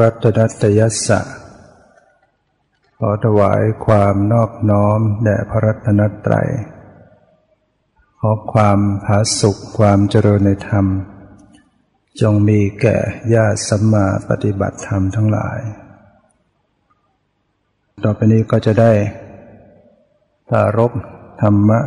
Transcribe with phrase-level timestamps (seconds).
[0.00, 1.20] รัตนัตยัสสะ
[2.98, 6.48] ขอถวายความนอบน้อมแด่พระรัตนตรัย
[8.20, 10.86] ขอความผาสุขความเจริญในธรรม
[12.20, 12.96] จงมีแก่
[13.34, 15.60] ญาติสัมมาปฏิบัติธรรมทั้งหลาย
[18.04, 18.92] ต่อไปนี้ก็จะได้
[20.50, 20.92] ปารบ
[21.42, 21.80] ธรรมะ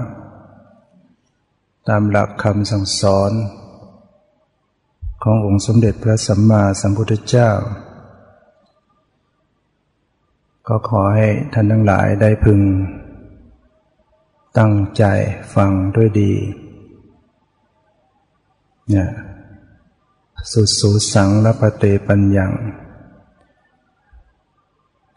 [1.87, 3.31] ตามหลักคำสั่งสอน
[5.23, 7.51] ขององค์สมเด็จพระสัมมาสัมพุทธเจ้า
[10.67, 12.59] ก็ขอให้ท่านทั้งหลายได้พึง
[14.57, 15.03] ตั้งใจ
[15.55, 16.33] ฟังด้วยดี
[18.89, 19.09] เนี่ย
[20.51, 22.51] สุดสูสังละปะเตปัญญัง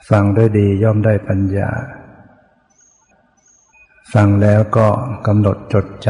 [0.08, 1.70] ฟังด้วยดีย่อมได้ปัญญา
[4.12, 4.88] ฟังแล้วก็
[5.26, 6.08] กำหนดจดจ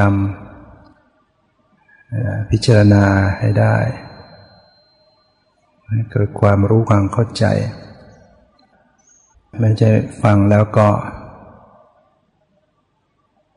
[1.64, 3.04] ำพิจารณา
[3.38, 3.76] ให้ได้
[6.10, 7.44] เกิดความรู้ความเข้าใจ
[9.56, 9.90] ไม่ใช่
[10.22, 10.88] ฟังแล้วก็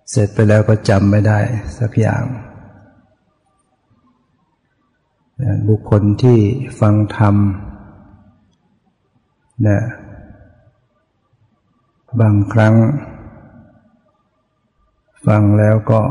[0.10, 1.40] เสร็จไปแล้วก็จำไม่ได้
[1.80, 2.24] สักอย่าง
[5.68, 6.40] บุคคลที่
[6.80, 7.36] ฟังธรรม
[9.64, 9.84] เนี่ย
[12.20, 12.76] บางครั้ง
[15.26, 16.02] ฟังแล้วก็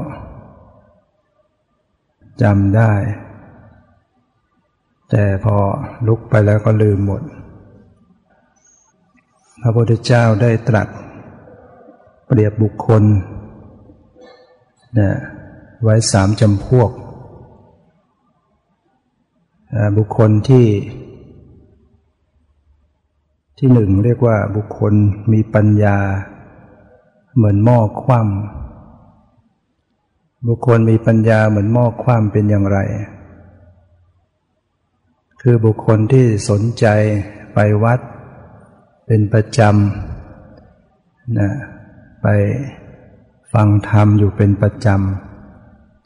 [2.43, 2.93] จำได้
[5.11, 5.57] แต่พอ
[6.07, 7.23] ลุกไปแล้วก็ลืมหมด
[9.62, 10.88] พระพุทธเจ้าได้ตรัส
[12.26, 13.03] เปรียบบุคคล
[14.98, 15.10] นะ
[15.82, 16.91] ไว้สามจำพวก
[19.97, 20.66] บุคคลที่
[23.59, 24.94] ที่หนึ่งเรียกว่าบุคคล
[25.32, 25.97] มีปัญญา
[27.37, 32.78] เหมือนหม้อคว่ำบุคคลมีปัญญาเหมือนหม้อคว่ำเป็นอย่างไร
[35.41, 36.87] คือบุคคลที่สนใจ
[37.54, 38.00] ไปวัด
[39.12, 41.50] เป็นประจำนะ
[42.22, 42.26] ไป
[43.53, 44.87] ฟังธรรมอยู่เป็นประจ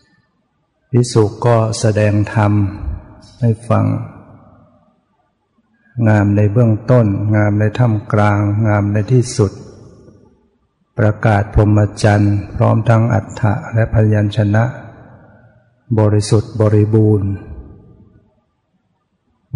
[0.06, 2.53] ำพิสุก็แสดงธรรม
[3.41, 3.84] ให้ฟัง
[6.09, 7.06] งามในเบื้องต้น
[7.37, 9.53] งามในท่ามกลาง งามในที่สุด
[10.98, 14.65] ประกาศพรหมจรรย์พร้อมทั้งอัฏฐะและพยัญชนะ
[15.98, 17.31] บริสุทธิ์บริบูรณ์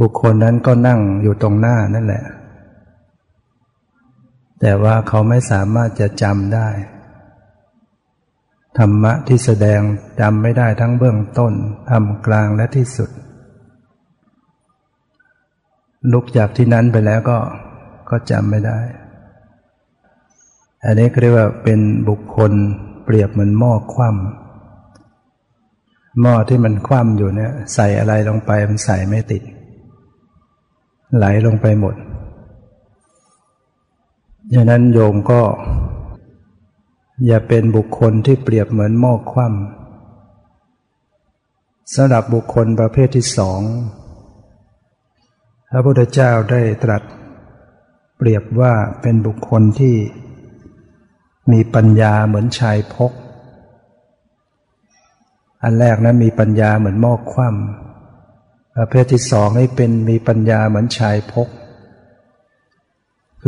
[0.01, 2.25] บุคคลนั้นก็นั่งอยู่ตรงหน้านั่นแหละ
[4.61, 6.69] แต่ว่าเขาไม่สามารถจะจำได้
[8.79, 9.81] ธรรมะที่แสดง
[10.21, 11.53] จำไม่ได้ทั้งเบื้องต้น
[11.91, 13.11] ทำกลางและที่สุด
[16.13, 17.39] ลุกจากที่นั้นไปแล้วก็
[18.11, 18.79] ก็จำไม่ได้
[20.85, 22.53] อันนี้เรียกว่าเป็นบุคคล
[23.05, 29.43] เปรียบเหมือนหม้อคว่ำหม้อที่มันคว่ำอยู่เนี่ยใส่อะไรลงไปมันใส่ไม่ติด
[31.17, 31.95] ไหลลงไปหมด
[34.55, 35.43] ดังนั้นโยมก็
[37.27, 43.61] อย่าเป็นบุคคลที่เปรียบเหมือนหม้อคว่ำสำหรับบุคคลประเภทที่สอง
[45.71, 47.03] พระพุทธเจ้าได้ตรัส
[48.17, 48.73] เปรียบว่า
[49.03, 49.97] เป็นบุคคลที่
[51.53, 53.13] มีปัญญาเหมือนชายพก
[55.63, 61.49] อันแรกนะมีปัญญาเหมือนหม้อคว่ำประเภทที่สองนี่เป็นมีปัญญาเหมือนชายพก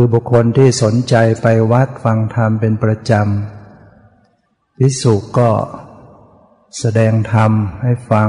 [0.03, 5.51] คือบุคคลที่สนใจไปวัดฟังธรรมเป็นประจำพิสุก็
[6.79, 7.53] แสดงธรรม
[7.83, 8.29] ให้ฟัง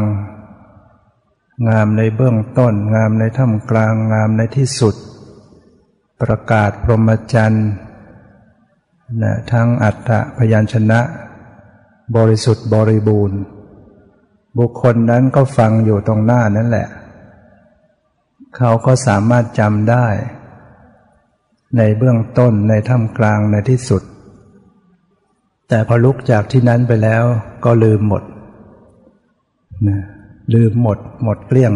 [1.68, 4.96] งามในเบื้องต้น งามในท่ามกลาง งามในที่สุด
[6.22, 7.70] ประกาศพรหมจรรย์
[9.22, 11.00] นะทั้งอัตถพยัญชนะ
[12.16, 13.40] บริสุทธิ์บริบูรณ์
[14.60, 16.88] บุคคลนั้นก็ฟังอยู่ตรงหน้านั่นแหละ
[18.58, 20.08] เขาก็สามารถจำได้
[21.78, 24.04] ในเบื้องต้นในท่ามกลางในที่สุด
[25.68, 27.24] แต่พอลุกจากที่นั้นไปแล้ว
[27.66, 28.24] ก็ลืมหมด
[29.88, 30.00] นะ
[30.54, 31.74] ลืมหมดหมดเกลี้ยง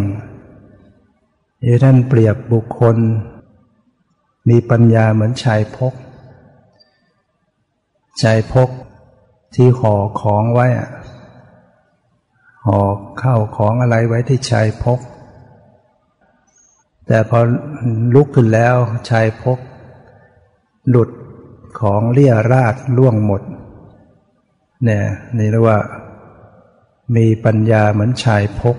[1.63, 2.97] ที่ท่านเปรียบบุคคล
[4.49, 5.93] มีปัญญาเหมือนชายพก
[8.21, 8.69] ชายพก
[9.55, 10.67] ที่ห่อของไว้
[12.65, 12.79] ห่อ
[13.19, 14.99] เข้าของอะไรไว้ที่ชายพก
[17.07, 17.39] แต่พอ
[18.15, 18.75] ลุกขึ้นแล้ว
[19.09, 19.59] ชายพก
[20.89, 21.09] หลุด
[21.79, 23.41] ของเลี่ยราดล่วงหมด
[24.83, 25.03] เนี่ย
[25.37, 25.79] นี่เรียกว่า
[27.15, 28.77] มีปัญญาเหมือนชายพก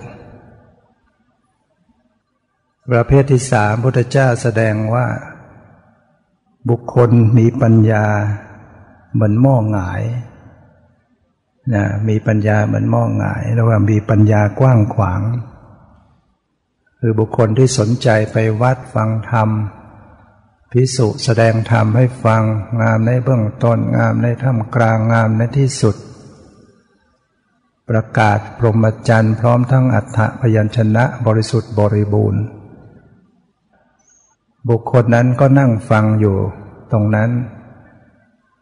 [2.91, 5.05] ประเภทที่สามพุทธเจ้าแสดงว่า
[6.69, 8.05] บุคคลมีปัญญา
[9.13, 10.03] เหมือนหม้อหงาย
[11.73, 15.21] นะมีปัญญาเหมือนหม้อหงายแล้วว่ามีปัญญากว้างขวาง
[16.99, 19.49] คือบุคคลที่สนใจไปวัดฟังธรรม
[20.71, 22.43] พิสุแสดงธรรมให้ฟัง
[22.81, 25.95] งามในเบื้องต้นงามในท่ามกลางงามในที่สุด
[27.89, 32.43] ประกาศพรหมจรรย์พร้อมทั้งอัฏฐพยัญชนะบริสุทธิ์บริบูรณ์
[34.69, 36.37] บุคคลนั้นก็นั่งฟังอยู่
[36.91, 37.29] ตรงนั้น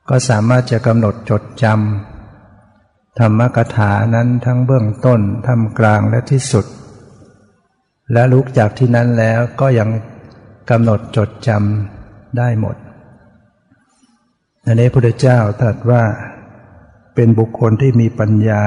[0.10, 6.66] ก็สามารถจะกำหนดจดจำธรรมกถานั้นทั้งเบื้องต้นทำกลางและที่สุด
[8.13, 9.90] และลุกจากที่นั้นแล้วก็ยัง
[10.69, 11.95] กำหนดจดจำ
[12.40, 12.76] ได้หมด
[14.66, 16.04] อันนี้พระเจ้าตรัสว่า
[17.16, 18.64] เป็นบุคคลที่มีปัญญา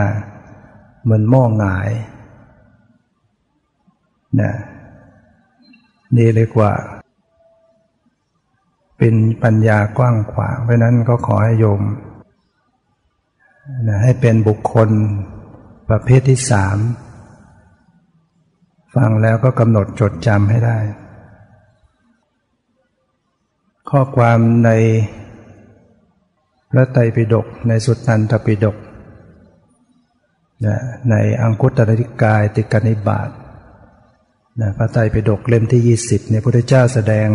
[1.03, 1.91] เหมือนหม้อหงาย
[4.41, 4.53] นะ
[6.17, 6.73] นี่เรียกว่า
[8.99, 11.83] เป็นปัญญากว้างขวาง เพราะนั้นก็ขอให้โยม
[13.89, 14.89] นะให้เป็นบุคคล
[15.89, 16.79] ประเภทที่สาม
[18.95, 20.79] ฟังแล้วก็กำหนดจดจำให้ได้
[23.93, 24.71] ข้อความใน
[26.71, 28.77] พระไตรปิฎกในสุตตันตปิฎก
[30.67, 30.77] นะ
[31.11, 33.31] ในอังคุตรนิกายติกนิบาต
[34.61, 37.29] นะพระไตรปิฎกเล่มที่ยี่สิบเนี่ยพระพุทธเจ้าแสดง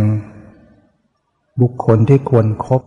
[1.62, 2.82] บุคคลที่ควรครบ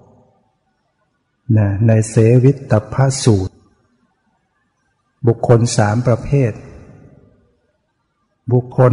[1.58, 2.14] นะในเส
[2.44, 3.54] วิตตพสูตร
[5.26, 6.52] บุคคลสามประเภท
[8.52, 8.92] บุคคล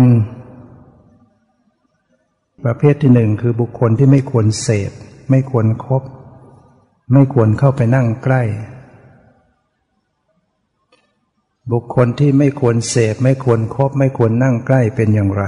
[2.63, 4.91] ประเภทที่หนึ่งคือบุคคลที่ไม่ควรเสพ
[5.29, 6.03] ไม่ควรครบ
[7.13, 8.43] ไม่ควรเข้าไปนั่งใกล้
[11.71, 15.45] บุคคลที่ไม่ควรเสพไม่ควรครบไม่ควรนั่งใกล้เป็นอย่างไร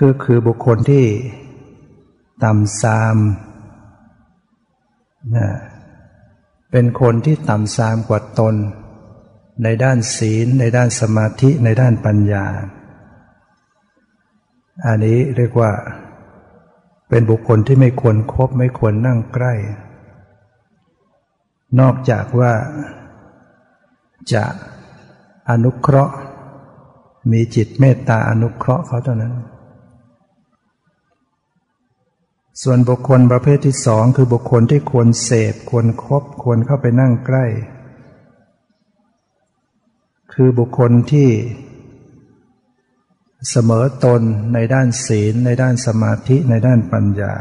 [0.00, 1.06] ก็คือบุคคลที่
[2.44, 3.16] ต่ำซาม
[5.36, 5.48] นะ
[6.70, 8.54] เป็นคนที่ต่ำซามกว่าตน
[9.62, 12.46] ในด้านศีล ในด้านสมาธิในด้านปัญญา
[14.86, 15.70] อันนี้เรียกว่า
[17.08, 19.54] เป็นบุคคลที่ไม่ควรครบไม่ควรนั่งใกล้
[21.80, 22.52] นอกจากว่า
[24.32, 24.44] จะ
[25.50, 26.14] อนุเคราะห์
[27.32, 29.34] มีจิตเมตตาอนุเคราะห์เขาเท่านั้น
[32.62, 37.46] ส่วนบุคคลประเภทที่สองคือบุคคลที่ควรเสพควรครบควรเข้าไปนั่งใกล้
[40.32, 41.28] คือบุคคลที่
[43.48, 44.22] เสมอตน
[44.54, 47.34] ในด้านศีล ในด้านสมาธิในด้านปัญญา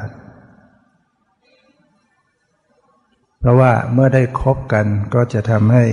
[3.39, 5.85] เพราะว่าเมื่อได้คบกันก็จะทำให้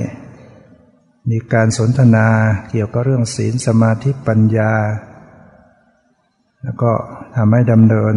[1.31, 2.27] มีการสนทนา
[2.71, 4.73] เกี่ยวกับเรื่องศีลสมาธิปัญญา
[6.63, 6.93] แล้วก็
[7.37, 8.15] ทำให้ดำเนิน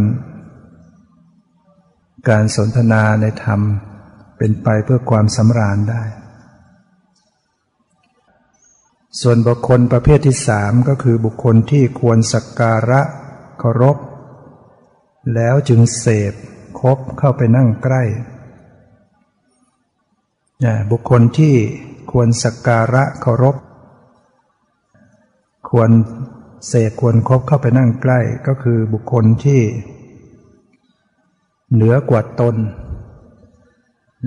[2.30, 3.62] การสนทนาในธรรม
[4.38, 6.04] เป็นไปเพื่อความสำราญได้
[9.22, 13.02] ส่วนบุคคลประเภทที่สามก็คือบุคคลที่ควรสักการะ
[13.60, 13.98] เคารพ
[15.36, 16.34] แล้วจึงเสพ
[16.80, 18.04] คบเข้าไปนั่งใกล้
[20.92, 21.56] บุคคลที่
[22.12, 23.56] ควรสักการะเคารพ
[25.70, 25.90] ควร
[26.68, 29.62] เสพควรครบเข้าไปนั่งใกล้ ก็คือบุคคลที่
[31.74, 32.56] เหนือกว่าตน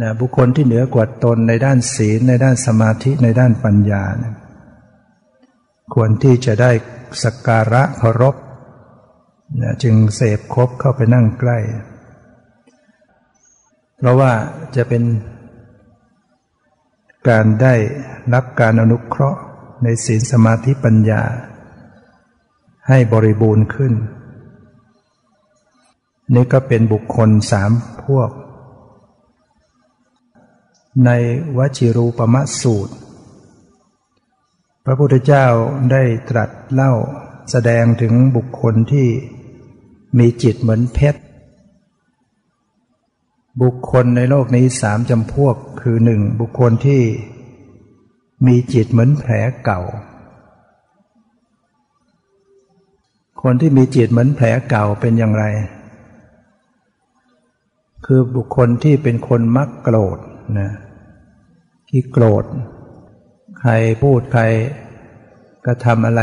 [0.00, 4.34] นะบุคคลที่เหนือกว่าตนในด้านศีลในด้านสมาธิในด้านปัญญานะ
[5.92, 6.72] ควรที่จะได้
[7.22, 8.36] สักการะเคารพ
[9.82, 11.58] จึงเสพคบเข้าไปนั่งใกล้
[13.96, 14.32] เพราะว่า
[14.76, 15.02] จะเป็น
[17.28, 17.74] การได้
[18.34, 19.40] รับการอนุเคราะห์
[19.82, 21.22] ในศีลสมาธิปัญญา
[22.88, 23.92] ให้บริบูรณ์ขึ้น
[26.34, 27.70] นี่ก็เป็นบุคคลสาม
[28.04, 28.30] พวก
[31.06, 31.10] ใน
[31.56, 32.94] วชิรูปมะสูตร
[34.86, 35.46] พระพุทธเจ้า
[35.92, 36.92] ได้ตรัสเล่า
[37.50, 39.08] แสดงถึงบุคคลที่
[40.18, 41.20] มีจิตเหมือนเพชร
[43.62, 47.02] บุคคลในโลกนี้สามจำพวกคือหนึ่งบุคคลที่
[48.46, 49.32] มีจิตเหมือนแผล
[49.64, 49.80] เก่า
[53.42, 55.44] คนที่มีจิตเหมือนแผลเก่าเป็นอย่างไร
[58.06, 60.18] คือบุคคลที่เป็นคนมักโกรธ
[60.58, 60.70] นะ
[61.88, 62.44] ที่โกรธ
[63.62, 64.44] ใครพูดใคร
[65.66, 66.22] กระทำอะไร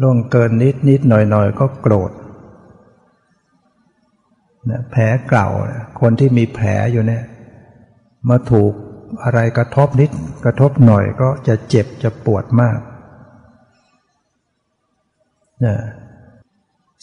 [0.00, 2.10] ล่วงเกินนิดนิดหน่อยหน่อยก็โกรธ
[4.70, 5.48] นะแผลเก่า
[6.00, 7.24] คนที่มีแผลอยู่เนี่ย
[8.28, 8.72] มาถูก
[9.24, 10.10] อะไรกระทบนิด
[10.44, 12.78] กระทบหน่อยก็จะเจ็บจะปวดมาก
[15.64, 15.76] นะ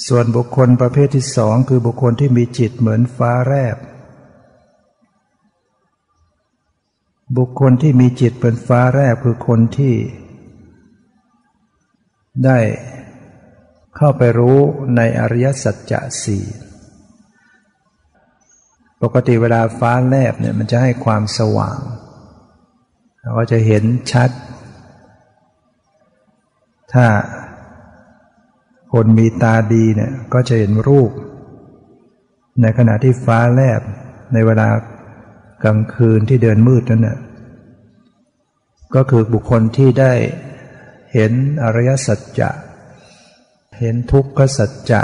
[0.07, 3.77] ส่วนบุคคลประเภทที่สองคือบุคคลที่มีจิตเหมือนฟ้าแลบ
[7.35, 9.95] บุคคลที่มีจิตเป็นฟ้าแลบคือคนที่
[12.45, 12.59] ได้
[13.95, 14.57] เข้าไปรู้
[14.95, 16.45] ในอริยสัจจะสี่
[19.01, 21.79] ปกติเวลาฟ้าแลบเนี่ยมันจะให้ความสว่าง
[23.21, 24.29] เราก็จะเห็นชัด
[26.93, 27.05] ถ้า
[28.93, 31.11] คนมีตาดีเนี่ยก็จะเห็นรูป
[32.61, 33.81] ในขณะที่ฟ้าแลบ
[34.33, 34.67] ในเวลา
[35.63, 37.17] กลางคืนที่เดินมืดนั่นน่ะ
[38.95, 40.13] ก็คือบุคคลที่ได้
[41.13, 41.31] เห็น
[41.63, 42.49] อริยสัจจะ
[43.79, 45.01] เห็นทุกขสัจจะ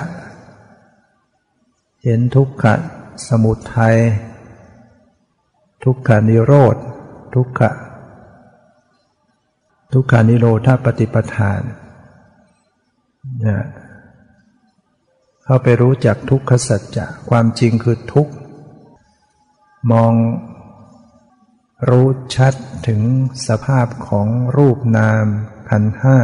[2.04, 2.66] เห็นทุกข
[3.28, 3.98] สมุทัย
[5.84, 6.76] ทุกขานิโรธ
[7.36, 7.72] ทุกขะ
[9.94, 11.62] ทุกขานิโรธาปฏิปทาน
[13.46, 13.60] นะ
[15.44, 18.30] เข้าไปรู้จักทุกขสัจจะ ความจริงคือทุกข
[19.92, 20.14] มอง
[21.90, 22.54] รู้ชัด
[22.88, 23.02] ถึง
[23.48, 25.26] สภาพของรูปนาม
[25.70, 26.18] ขันห้า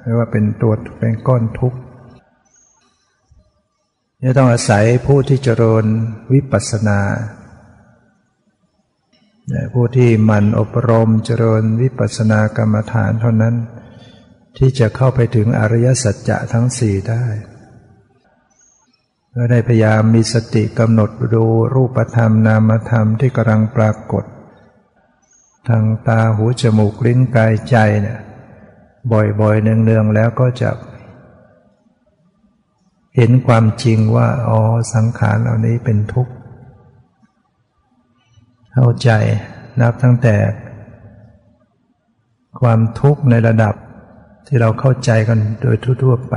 [0.00, 1.78] เรียกว่าเป็นตัวเป็นก้อนทุกข์
[4.22, 5.84] จะต้องอาศัยผู้ที่เจริญ
[6.32, 7.00] วิปัสสนา
[9.74, 13.54] ผู้ที่มันอบรมเจริญวิปัสสนากรรมฐานเท่านั้น
[14.58, 17.24] ที่จะเข้าไปถึงอริยสัจจะทั้งสี่ได้
[19.36, 24.24] ก็ได้พยายามมีสติกำหนดดูรูปธรรมนามธรรมที่กำลังปรากฏ
[25.68, 28.18] ทางตาหูจมูกลิ้นกายใจเนี่ย
[29.40, 30.70] บ่อยๆเนืองๆแล้วก็จะ
[33.16, 34.60] เห็นความจริงว่าอ๋อ
[34.94, 36.32] สังขารเหล่านี้เป็นทุกข์
[38.72, 39.10] เข้าใจ
[39.80, 40.36] นับตั้งแต่
[42.60, 43.74] ความทุกข์ในระดับ
[44.46, 46.36] ที่เราเข้าใจกันโดยทั่วๆไป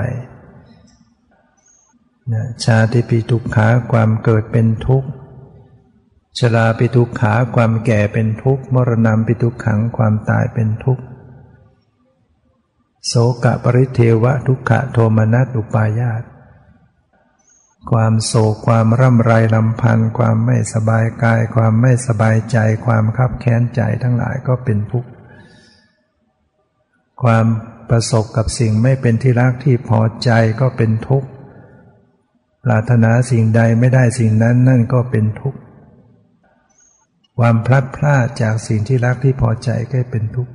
[2.63, 5.09] ชาติปิทุกขาความเกิดเป็นทุกข์
[6.39, 11.03] ชราปิทุกขาความแก่เป็นทุกข์มรณะปิทุกขังความตายเป็นทุกข์
[13.07, 16.23] โสกะปริเทวะทุกขะโทมนัสอุปายาต
[17.91, 25.09] ความโศกความร่ำไรลำพันธ์ความไม่สบายกาย ความไม่สบายใจ ความคับแค้นใจทั้งหลายก็เป็นทุกข์
[27.23, 27.45] ความ
[27.89, 30.29] ประสบกับสิ่งไม่เป็นที่รักที่พอใจ
[30.61, 31.27] ก็เป็นทุกข์
[32.69, 35.59] ปรารถนาสิ่งใดไม่ได้สิ่งนั้นนั่นก็เป็นทุกข์
[37.37, 40.51] ความพลัดพรากจากสิ่งที่รักที่พอใจก็เป็นทุกข์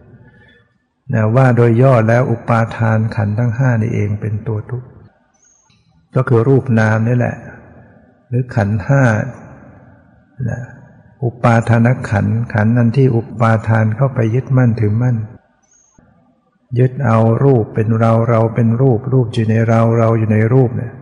[1.15, 4.89] นะว่าโดยย่อแล้วอุปาทานขันทั้งห้านี่เองเป็นตัวทุกข์
[6.15, 7.37] ก็คือรูปนามนี่แหละ
[8.29, 9.03] หรือขันห้า
[11.25, 15.17] อุปาทานขันขันนั้นที่อุปาทานเข้าไปยึดมั่นถือมั่น
[16.79, 20.93] ยึดเอารูปเป็นเราเราเป็นรูป รูปอยู่ในเราเราอยู่ในรูปเนี่ย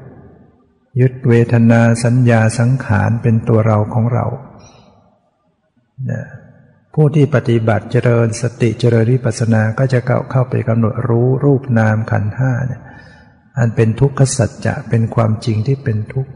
[1.01, 4.27] ยึดเวทนาสัญญาสังขารเป็นตัวเราของเรา
[6.95, 12.83] ผู้ที่ปฏิบัติเจริญสติเจริญวิปัสสนาก็จะเข้าไปกำหนดรู้รูปนามขันห้าเนี่ย
[13.59, 16.33] อันเป็นทุกขสัจจะเป็นความจริงที่เป็นทุกข์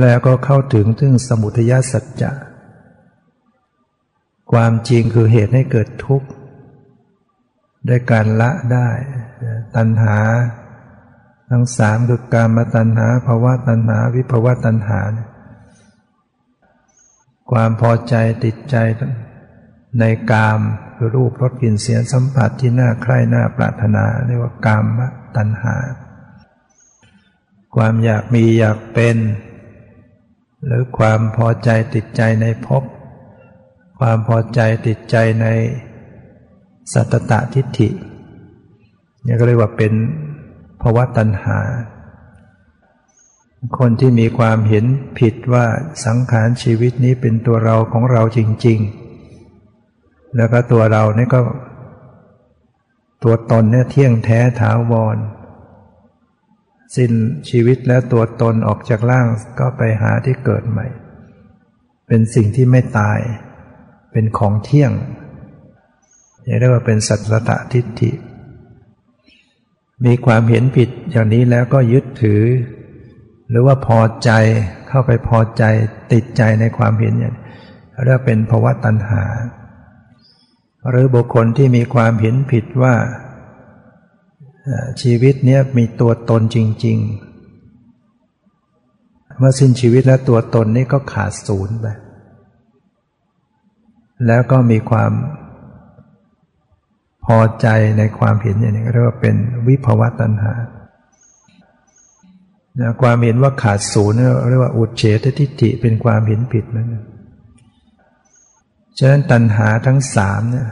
[0.00, 2.32] แล้วก็เข้าถึงถึงสมุทยสัจจะ
[4.52, 6.28] ความจริงคือเหตุให้เกิดทุกข์
[7.88, 8.88] ด้วยการละได้
[9.76, 10.16] ตัณหา
[11.50, 15.00] ทั้งสามคือการมตัณหาภาวะตัณหา วิภาวะตัณหา
[17.50, 18.14] ความพอใจ
[18.44, 18.76] ติดใจ
[20.00, 20.60] ในกาม
[20.96, 24.84] คือรูปรสกลิ่นเสียงสัมผัสที่น่าใคร่น่าปรารถนาเรียกว่ากาม
[25.36, 25.76] ตัณหา
[27.76, 29.16] ความอยากมีอยากเป็น
[30.64, 32.82] หรือความพอใจติดใจในภพ
[33.98, 35.46] ความพอใจติดใจใน
[36.92, 37.88] สัตตะทิฏฐิ
[39.26, 39.92] นี่ก็เรียกว่าเป็น
[40.82, 41.60] ภวะตัณหา
[43.78, 44.84] คนที่มีความเห็น
[45.18, 45.66] ผิดว่า
[46.06, 48.78] สังขารชีวิตนี้เป็นตัวเราของเราจริง
[49.56, 51.40] ๆ แล้วก็ตัวเราเนี่ยก็
[53.24, 55.16] ตัวตนเนี่ยเที่ยงแท้ถาวร
[56.96, 57.12] สิ้น
[57.48, 59.26] ชีวิตแล้วตัวตนออกจากร่าง
[59.60, 60.86] ก็ไปหาที่เกิดใหม่
[62.08, 63.18] เป็นสิ่งที่ไม่ตาย
[64.12, 64.92] เป็นของเที่ยง
[66.58, 68.10] เรียกว่าเป็นสัตตะทิฏฐิ
[70.04, 72.42] มีความเห็นผิดอย่างนี้แล้วก็ยึดถือ
[73.50, 74.30] หรือว่าพอใจ
[74.88, 75.62] เข้าไปพอใจ
[76.12, 77.34] ติดใจในความเห็นอย่าง
[78.04, 79.24] เรียกเป็นภวะตัณหา
[80.90, 82.94] หรือบุคคลที่มีความเห็นผิดว่า
[85.02, 86.98] ชีวิตเนี้ยมีตัวตนจริง
[88.38, 91.86] ๆ เมื่อสิ้นชีวิตแล้วตัวตนนี้ก็ขาดศูนย์ไป
[94.26, 95.12] แล้วก็มีความ
[97.28, 97.68] พอใจ
[97.98, 99.36] ในความเห็นอย่างนี้เรียกว่าเป็น
[99.68, 100.52] วิภวตัณหา
[103.02, 104.18] ความเห็นว่าขาดศูนย์
[104.48, 106.94] เรียกว่าอุดเฉททิฏฐิเป็นความเห็นผิดนั่น
[108.98, 110.68] ฉะนั้นตัณหาทั้งสามเนี่ย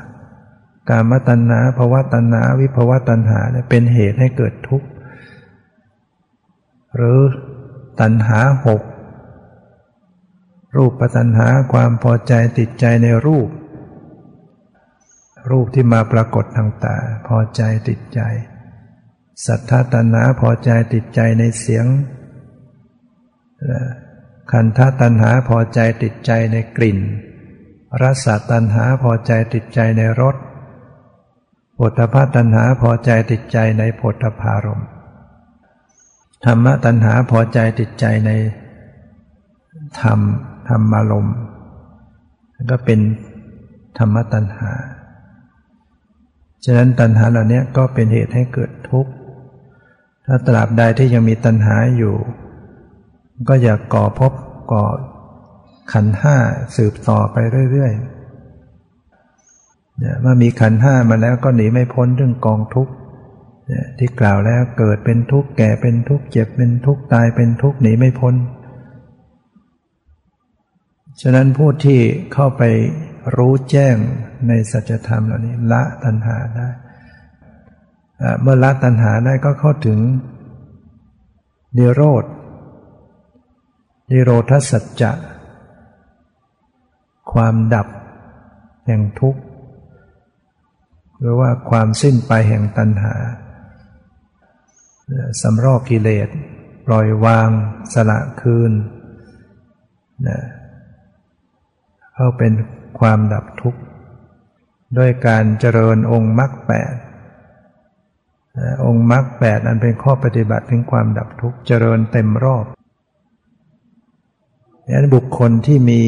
[0.89, 4.89] กามตัณหาภวะตัณหาวิภวะตัณหาเนี่ยเป็นเหตุให้เกิดทุกข์
[6.97, 7.21] หรือ
[8.01, 8.83] ตัณหาหก
[10.77, 13.49] รูปปัตัณหาความพอใจติดใจในรูป
[15.51, 16.97] รูปที่มาปรากฏทางตา
[17.29, 18.21] พอใจติดใจ
[19.47, 21.87] สัทธาตัณหาพอใจติดใจในเสียง
[24.53, 26.99] ขันธตัณหาพอใจติดใจในกลิ่น
[28.03, 30.37] รสตัณหาพอใจติดใจในรส
[31.75, 34.83] โพธพตัณหาพอใจติดใจในโพธพารม
[36.45, 38.31] ธรรมตัณหาพอใจติดใจใน
[40.01, 40.21] ธรรม
[40.69, 41.29] ธรรมารม
[42.71, 43.01] ก็เป็น
[43.99, 44.73] ธรรมตัณหา
[46.65, 49.11] ฉะนั้นตัณหาเหล่านี้ก็เป็นเหตุให้เกิดทุกข์
[50.27, 52.15] ถ้าตราบใดที่ยังมีตัณหาอยู่
[53.49, 54.33] ก็อย่าก่อพบ
[54.73, 54.85] ก่อ
[55.93, 56.37] ขันห้า
[56.77, 57.37] สืบต่อไป
[57.73, 62.93] เรื่อยๆเมื่อมีขันห้ามาแล้วก็หนีไม่พ้นเรื่องกองทุกข์
[63.99, 68.35] ที่กล่าวแล้วเกิดเป็นทุกข์แก่เป็นทุกข์เจ็บเป็นทุกข์ตายเป็นทุกข์หนีไม่พ้น
[71.21, 72.01] ฉะนั้นผู้ที่
[72.33, 72.63] เข้าไป
[73.35, 73.97] รู้แจ้ง
[74.49, 76.69] ในสัจธรรมเหล่านี้ ละตัณหาได้
[78.41, 79.99] เมื่อละตัณหาได้ก็เข้าถึง
[81.77, 82.25] นิโรธ
[84.11, 85.13] นิโรธสัจจะ
[87.33, 87.89] ความดับ
[88.87, 89.41] แห่งทุกข์
[91.21, 93.15] หรือว่าความสิ้นไปแห่งตัณหา
[95.41, 96.29] สำรอกกิเลส
[96.87, 97.49] ปล่อยวาง
[97.95, 98.73] สละคืน
[100.29, 100.39] นะ
[102.15, 102.53] เข้าเป็น
[102.99, 103.81] ความดับทุกข์
[104.99, 106.95] ด้วยการเจริญองค์มรรคแปด
[108.85, 112.65] องค์มรรคแปดอันเป็นข้อปฏิบัติถึงความดับทุกข์เจริญเต็มรอบ
[114.95, 116.03] นั้นบุคคลที่มี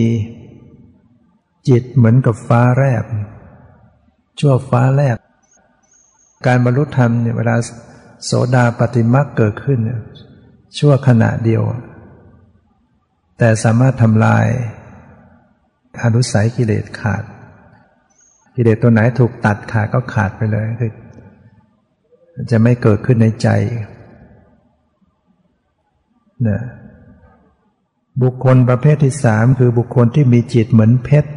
[1.69, 3.05] จิตเหมือนกับฟ้าแรบ
[4.41, 5.19] ชั่วฟ้าแลบ
[6.47, 7.57] การบรรลุธรรมเนี่ยเวลา
[8.25, 9.79] โสดาปฏิมักเกิดขึ้น
[10.79, 11.63] ชั่วขณะเดียว
[13.39, 14.47] แต่สามารถทำลาย
[16.03, 17.25] อนุสัยกิเลสขาด
[18.55, 20.93] กิเลสตัวไหนถูกตัดขาดก็ขาดไปเลยคือ
[22.51, 23.49] จะไม่เกิดขึ้นในใจ
[26.49, 26.61] นะ
[28.23, 31.31] บุคคลประเภทที่สามคือบุคคลที่มีจิตเหมือนเพชร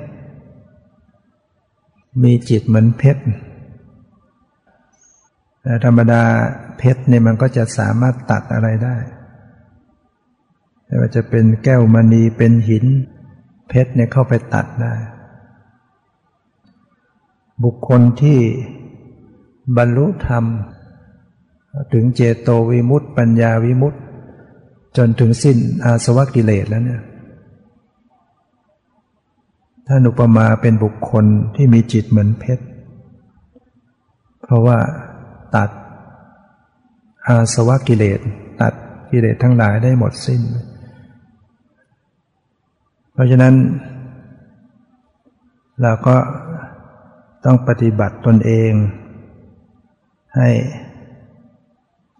[2.23, 3.23] มีจิตเหมือนเพชร
[5.85, 6.23] ธรรมดา
[6.77, 8.97] เพชรเนี่ยมันก็จะสามารถตัดอะไรได้
[10.85, 12.85] ไม่ว่าจะเป็นแก้วมณีเป็นหิน
[13.73, 14.93] เพชรเนี่ยเข้าไปตัดได้
[17.63, 18.39] บุคคลที่
[19.77, 20.43] บรรลุธรรม
[21.93, 23.99] ถึงเจโตวิมุตติปัญญาวิมุตติ
[24.97, 27.01] จนถึงสิ้นอาสวะกิเลสแล้วเนี่ย
[29.87, 32.65] ท่านอุปมาเป็นบุคคลที่มีจิตเหมือนเพชร
[34.43, 34.77] เพราะว่า
[35.55, 35.69] ตัด
[37.27, 38.19] อาสวะกิเลส
[38.61, 38.73] ตัด
[39.11, 40.41] กิเลสทั้งหลายได้หมดสิ้น
[43.13, 43.55] เพราะฉะนั้น
[45.81, 46.17] เราก็
[47.45, 48.71] ต้องปฏิบัติตนเอง
[50.37, 50.49] ให้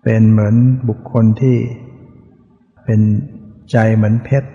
[0.03, 0.55] เป็นเหมือน
[0.89, 1.57] บุคคลที่
[2.85, 3.01] เป็น
[3.71, 4.49] ใจเหมือนเพชร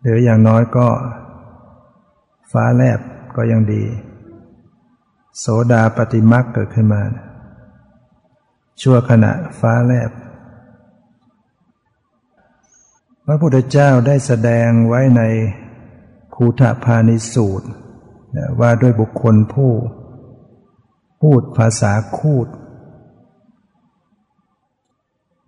[0.00, 0.88] หรืออย่างน้อยก็
[2.52, 3.00] ฟ้าแลบ
[3.36, 3.82] ก็ยังดี
[5.38, 7.02] โสดาปฏิมักเกิดขึ้นมา
[8.82, 10.10] ชั่วขณะฟ้าแลบ
[13.26, 15.22] พระพุทธเจ้าได้แสดงไว้ใน
[16.34, 17.68] คูถพานิสูตร
[18.60, 19.72] ว่าด้วยบุคคลผู้
[21.22, 22.48] พูดภาษาคูด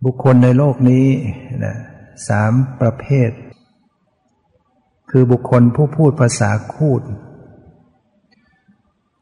[0.05, 1.07] บุคคลในโลกนี้
[1.65, 1.77] นะ
[2.29, 3.31] สามประเภท
[5.11, 7.03] คือบุคคลผู้พูดภาษาคูด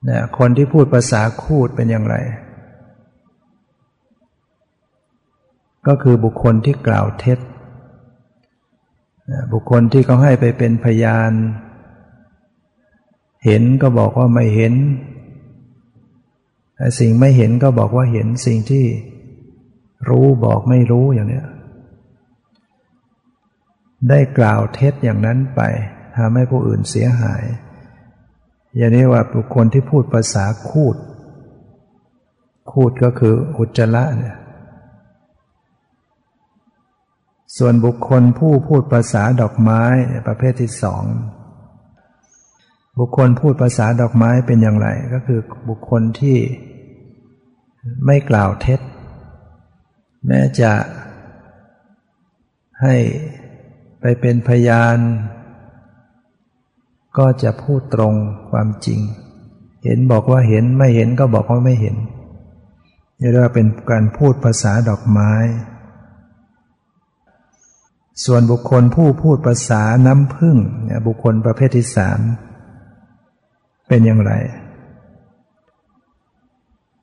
[0.08, 2.16] นะคนที่พูดภาษาคูดเป็นอย่างไร
[5.86, 7.38] ก็คือบุคคลที่กล่าวเท็จ
[9.52, 11.32] บุคคลที่เขาให้ไปเป็นพยาน
[13.44, 14.74] เห็นก็บอกว่าไม่เห็น
[17.00, 18.84] สิ่งไม่เห็นก็บอกว่าเห็นสิ่งที่
[20.08, 21.42] รู้บอกไม่รู้อย่างนี้
[24.08, 25.60] ได้กล่าวเท็จอย่างนั้นไป
[26.16, 27.42] ทำให้ผู้อื่นเสียหาย
[28.76, 30.96] อย่างนี้ว่าบุคคลที่พูดภาษาคูด
[32.72, 34.36] คูดก็คืออุจจาระเนี่ย
[37.58, 39.82] ส่วนบุคคลผู้พูดภาษาดอกไม้
[40.26, 41.04] ประเภทที่สอง
[42.98, 46.38] บุคคลพูดภาษาดอกไม้เป็นอย่างไร ก็คือบุคคลที่
[48.06, 48.80] ไม่กล่าวเท็จ
[50.26, 50.72] แม้จะ
[52.82, 52.96] ให้
[54.00, 54.96] ไปเป็นพยาน
[57.18, 58.14] ก็จะพูดตรง
[58.50, 59.00] ความจริง
[59.84, 61.96] เห็นบอกว่าเห็นไม่เห็นก็บอกว่าไม่เห็น
[63.20, 65.32] นี่เรียกว่าเป็นการพูดภาษาดอกไม้
[68.24, 70.56] ส่วนบุคคลผู้พูดภาษาน้ำพึ่ง
[71.06, 72.20] บุคคลประเภทที่สาม
[73.88, 74.32] เป็นอย่างไร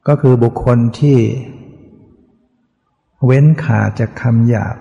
[0.08, 1.18] ก็คือบุคคลที่
[3.26, 4.78] เว้นขาดจากคำหยาบ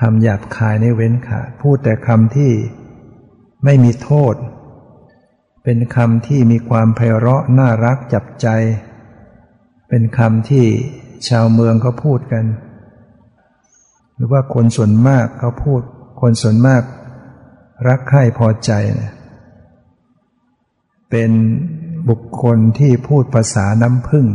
[0.00, 2.52] คำหยาบคายในเว้นขาดพูดแต่คำที่
[3.64, 4.34] ไม่มีโทษ
[5.64, 8.46] เป็นคำที่มีความไพเราะน่ารักจับใจ
[9.88, 10.64] เป็นคำที่
[11.28, 12.44] ชาวเมืองเขาพูดกัน
[14.16, 15.80] หรือว่าคนส่วนมากเขาพูด
[16.20, 16.82] คนส่วนมาก
[17.88, 19.12] รักใคร่พอใจเนี่ย
[21.10, 21.30] เป็น
[22.08, 24.26] บุคคลที่พูดภาษาน้ำพึ่ง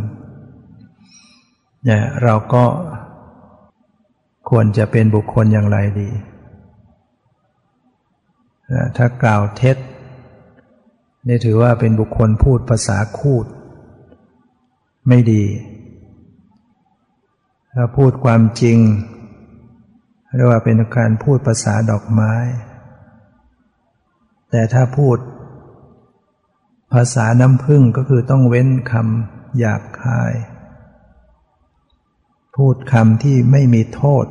[1.85, 2.65] เนี่ยเราก็
[4.49, 6.09] ควรจะเป็นบุคคลอย่างไรดี
[8.97, 9.77] ถ้ากล่าวเท็จ
[11.27, 13.45] นี่ถือว่าเป็นบุคคลพูดภาษาคูด
[15.07, 15.43] ไม่ดี
[17.73, 18.77] ถ้าพูดความจริง
[20.35, 22.33] เรียกว่าเป็นการพูดภาษาดอกไม้
[24.49, 25.17] แต่ถ้าพูด
[26.93, 30.33] ภาษาน้ำพึ่งก็คือต้องเว้นคำหยาบคาย
[32.55, 34.25] พูดคำที่ไม่มีโทษ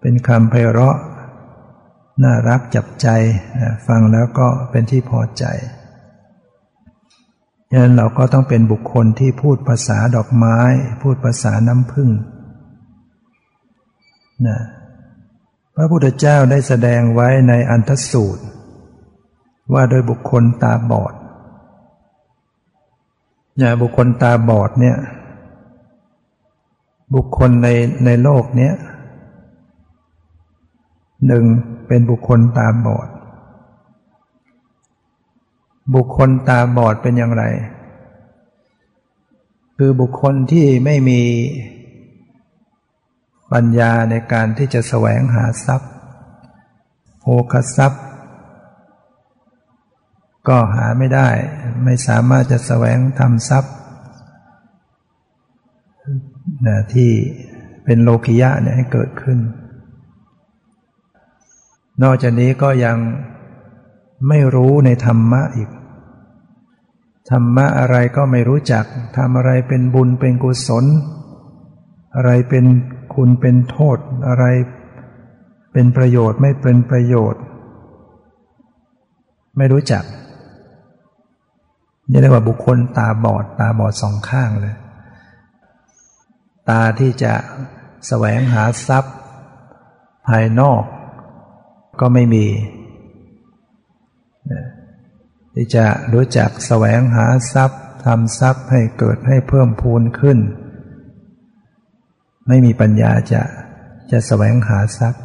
[0.00, 0.98] เป็นคำไพเราะ
[2.22, 3.08] น่ารักจับใจ
[3.86, 5.44] ฟังแล้วก็เป็นที่พอใจ
[7.68, 10.58] ดังนั้นเราก็ต้องเป็นบุคคลที่พูดภาษาดอกไม้
[11.02, 12.10] พูดภาษาน้ำพึ่ง
[14.46, 14.58] นะ
[15.74, 18.44] พระพุทธเจ้าได้แสดงไว้ในอันทสูตร
[19.72, 21.14] ว่าโดยบุคคลตาบอด
[23.56, 24.96] เนี่ยบุคคลตาบอดเนี่ย
[27.14, 27.68] บุคคลใน
[28.04, 28.74] ในโลกเนี้ย
[31.26, 31.44] หนึ่ง
[31.86, 33.08] เป็นบุคคลตาบอด
[35.94, 37.44] บุคคลตาบอดเป็นอย่างไร
[39.76, 41.20] คือบุคคลที่ไม่มี
[43.52, 45.90] ปัญญาในการที่จะแสวงหาทรัพย์
[47.20, 48.02] โภคทรัพย์
[50.48, 51.28] ก็หาไม่ได้
[51.84, 53.74] ไม่สามารถจะแสวงทำทรัพย์
[56.66, 57.10] นะที่
[57.84, 59.38] เป็นโลกิยะเนี่ยให้เกิดขึ้น
[62.02, 62.96] นอกจากนี้ก็ยัง
[64.28, 65.70] ไม่รู้ในธรรมะอีก
[67.30, 68.84] ธรรมะอะไรก็ไม่รู้จัก
[69.16, 70.84] ทำอะไรเป็นบุญเป็นกุศล
[72.16, 72.64] อะไรเป็น
[73.14, 74.44] คุณเป็นโทษอะไร
[75.72, 77.42] เป็นประโยชน์ไม่เป็นประโยชน์
[79.56, 80.04] ไม่รู้จัก
[82.10, 84.76] นี่เรียกว่าบุคคลตาบอด ตาบอดสองข้างเลย
[86.68, 87.34] ตาที่จะ
[88.06, 89.14] แสวงหาทรัพย์
[90.28, 90.82] ภายนอก
[92.00, 92.46] ก็ไม่มี
[95.54, 100.38] ที่จะรู้จักแสวงหาทรัพย์ทำทรัพย์ให้เกิดให้เพิ่มพูนขึ้น
[102.50, 103.42] ไม่มีปัญญาจะ
[104.10, 105.24] จะแสวงหาทรัพย์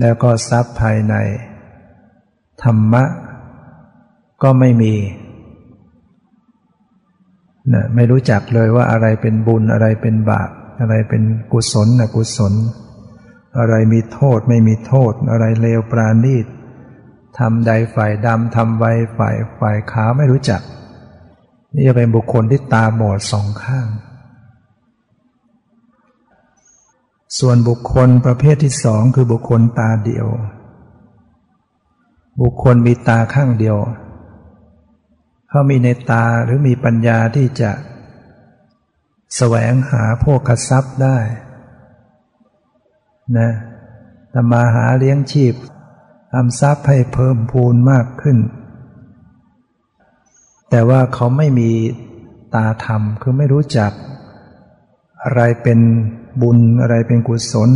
[0.00, 1.14] แล้วก็ทรัพย์ภายใน
[2.62, 3.04] ธรรมะ
[4.42, 4.94] ก็ไม่มี
[7.72, 12.54] นะไม่รู้จักเลยว่าอะไรเป็นบุญอะไรเป็นบาป อะไรเป็นกุศลนะกุศล
[13.58, 16.46] อะไรมีโทษไม่มีโทษ อะไรเลวปราณีต
[17.38, 18.84] ทำใดฝ่ายดำทำไว
[19.18, 20.60] ฝ่ายฝ่ายขาวไม่รู้จัก
[21.74, 23.88] นี่จะเป็นบุคคลที่ตาบอดสองข้าง
[27.38, 30.28] ส่วนบุคคลประเภทที่สองคือบุคคลตาเดียว
[32.40, 33.78] บุคคลมีตาข้างเดียว
[35.48, 37.70] เขามีในตาหรือมีปัญญาที่จะ
[39.36, 41.18] แสวงหาพวกทรัพย์ได้
[43.38, 43.50] นะ
[44.32, 45.54] ทำมาหาเลี้ยงชีพ
[46.32, 48.38] ทำทรัพย์ให้เพิ่มพูนมากขึ้น
[50.70, 51.70] แต่ว่าเขาไม่มี
[52.54, 53.92] ตาธรรมคือไม่รู้จัก
[55.22, 55.78] อะไรเป็น
[56.42, 57.70] บุญอะไรเป็นกุศล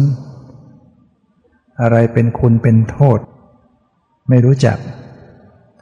[1.81, 3.19] อะไรเป็นคุณเป็นโทษ
[4.29, 4.79] ไม่รู้จัก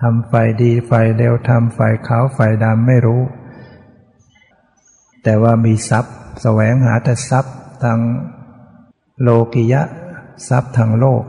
[0.00, 3.22] ทำฝ่ายดีฝ่ายเลวทำฝ่ายขาวฝ่ายดำไม่รู้
[5.22, 7.98] แต่ว่ามีทรัพย์แสวงหาแต่ทรัพย์ทาง
[9.22, 9.82] โลกิยะ
[10.48, 11.22] ทรัพย์ทางโลก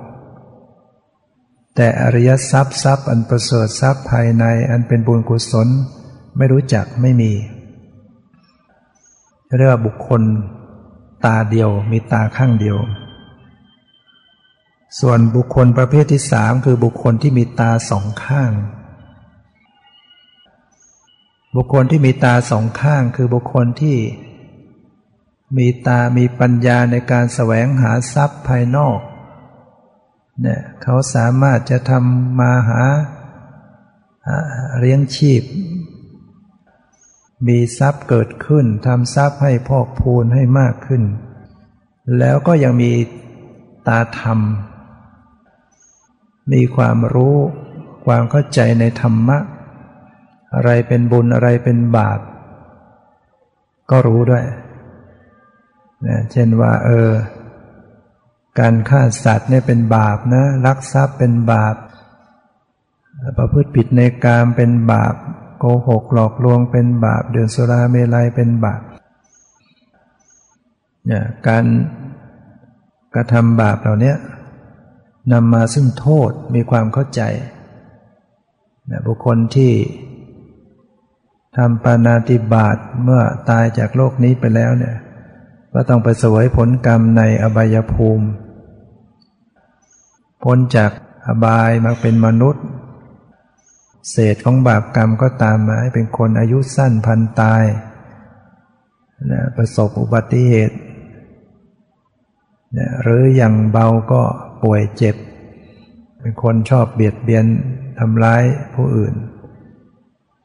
[1.75, 5.67] แต่อริยทรัพย์ทรัพย์อันประเสริฐทรัพย์ภายในอันเป็นบุญกุศล
[6.37, 7.31] ไม่รู้จักไม่มี
[9.57, 10.21] เรียกว่าบุคคล
[11.25, 12.77] ตาเดียวมีตาข้างเดียว
[14.99, 18.51] ส่วนบุคคลประเภทที่สามคือบุคคลที่มีตาสองข้าง
[21.55, 23.97] บุคคลที่มีตาสองข้างคือบุคคลที่
[25.57, 28.99] มีตามีปัญญาในการแสวงหาทรัพย์ภายนอก
[30.41, 32.81] เนี่ยเขาสามารถจะทำมาหา
[34.79, 35.41] เลี้ยงชีพ
[37.47, 41.03] มีทรัพย์เกิดขึ้นทำทรัพย์ให้พอกพูนให้มากขึ้น
[42.19, 42.91] แล้วก็ยังมี
[43.87, 44.39] ตาธรรม
[46.53, 47.37] มีความรู้
[48.05, 49.37] ความเข้าใจในธรรมะ
[50.53, 52.19] อะไรเป็นบุญอะไรเป็นบาป
[53.89, 54.45] ก็รู้ด้วย
[56.07, 57.09] นะเช่นว่า เออ
[58.59, 61.75] การฆ่าสัตว์เนี่ยเป็นบาปนะลักทรัพย์เป็นบาป
[63.37, 65.15] ประพฤติผิดในกามเป็นบาป
[65.63, 68.81] โกหกหลอกลวงเป็นบาปเดือนสุราเมลัยเป็นบาป
[71.05, 71.65] เนี่ยการ
[73.13, 74.13] กระทำบาปเหล่านี้
[75.31, 77.21] นำมาซึ่งโทษมีความเข้าใจ
[78.89, 79.73] นบุคคลที่
[81.57, 84.95] ทำปานาติบาตเมื่อตายจากโลกนี้ไปแล้วเนี่ย
[85.73, 88.27] ก็ต้องไปสวยผลกรรมในอบายภูมิ
[90.43, 90.91] พ้นจาก
[91.27, 92.65] อบายมาเป็นมนุษย์
[94.09, 97.65] เศษของบาปกรรมก็ตามมาให้เป็นคนอายุสั้นพันตาย
[99.31, 100.77] นะประสบอุบัติเหตุ
[102.77, 104.21] นะหรืออย่างเบาก็
[104.63, 105.15] ป่วยเจ็บ
[106.19, 107.45] เป็นคนชอบเบียดเบียน
[107.99, 108.43] ทำร้าย
[108.75, 109.13] ผู้อื่น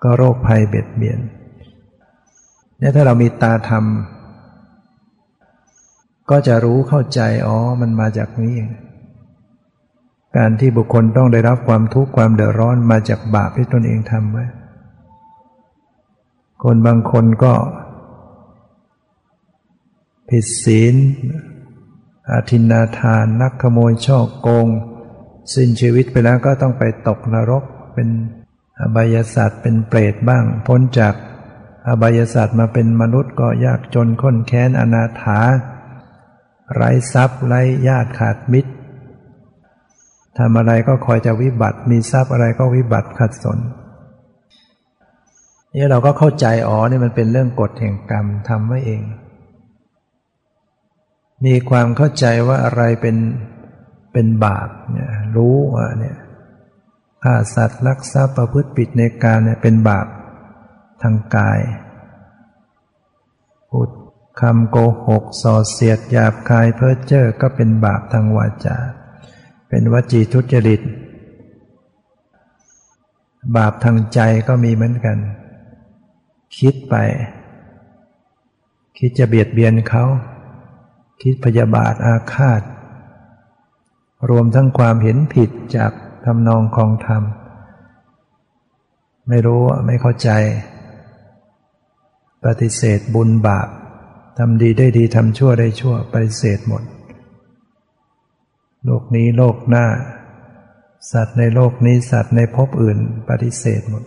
[0.03, 1.19] ก็โรคภัยเบียดเบียน
[2.79, 3.85] เนี่ยถ้าเรามีตาธรรม
[6.31, 8.71] ก็จะรู้เข้าใจ อ๋อ มันมาจากนี้เอง
[10.37, 14.45] การที่บุคคลต้องได้รับความทุกข์ความเดือดร้อนมาจากบาปที่ตนเองทำไว้
[16.65, 17.55] คนบางคนก็
[20.29, 20.95] ผิดศีล
[22.33, 24.69] อาทินาทานนักขโมยช่อโกง
[25.55, 28.09] สิ้นชีวิตไปแล้วก็ต้องไปตกนรกเป็น
[28.81, 31.15] อบายศาสตร์เป็นเปรตบ้าง พ้นจาก
[31.89, 35.41] อบายศาสตร์มาเป็นมนุษย์ก็ยากจนข้นแค้นอนาถา
[36.75, 38.73] ไร้ทรัพย์ไร้ญาติขาดมิตร
[40.39, 43.59] ทำอะไรก็คอยจะวิบัติ มีทรัพย์อะไรก็วิบัติขัดสน
[45.75, 49.03] นี่เราก็เข้าใจอ๋อนี่มันเป็นเรื่องกฎแห่งกรรมทำไว้เอง
[51.45, 53.17] มีความเข้าใจว่าอะไรเป็น
[54.13, 56.17] เป็นบาปเนี่ยรู้ว่าเนี่ย
[57.23, 60.07] ฆ่าสัตว์ลักทรัพย์ประพฤติผิดในการเนี่ยเป็นบาป
[61.03, 61.61] ทางกาย
[63.71, 63.89] พูด
[64.41, 64.77] คำโก
[65.09, 68.79] หกส่อเสียดหยาบคายเพ้อเจ้อก็เป็นบาปทางวาจา
[69.69, 70.81] เป็นวจีทุจริต
[73.57, 75.19] บาปทางใจก็มีเหมือนกัน
[76.59, 76.95] คิดไป
[78.99, 80.05] คิดจะเบียดเบียนเขา
[81.23, 82.63] คิดพยาบาทอาฆาต
[84.31, 85.93] รวมทั้งความเห็นผิดจาก
[86.25, 87.23] ทำนองของธรรม
[89.29, 90.31] ไม่รู้ไม่เข้าใจ
[92.45, 93.69] ปฏิเสธบุญบาป
[94.39, 96.83] ทำดีได้ดีทำชั่วได้ชั่วปฏิเสธหมด
[98.87, 99.87] โลกนี้โลกหน้า
[101.13, 104.05] สัตว์ในโลกนี้สัตว์ในภพอื่นปฏิเสธหมด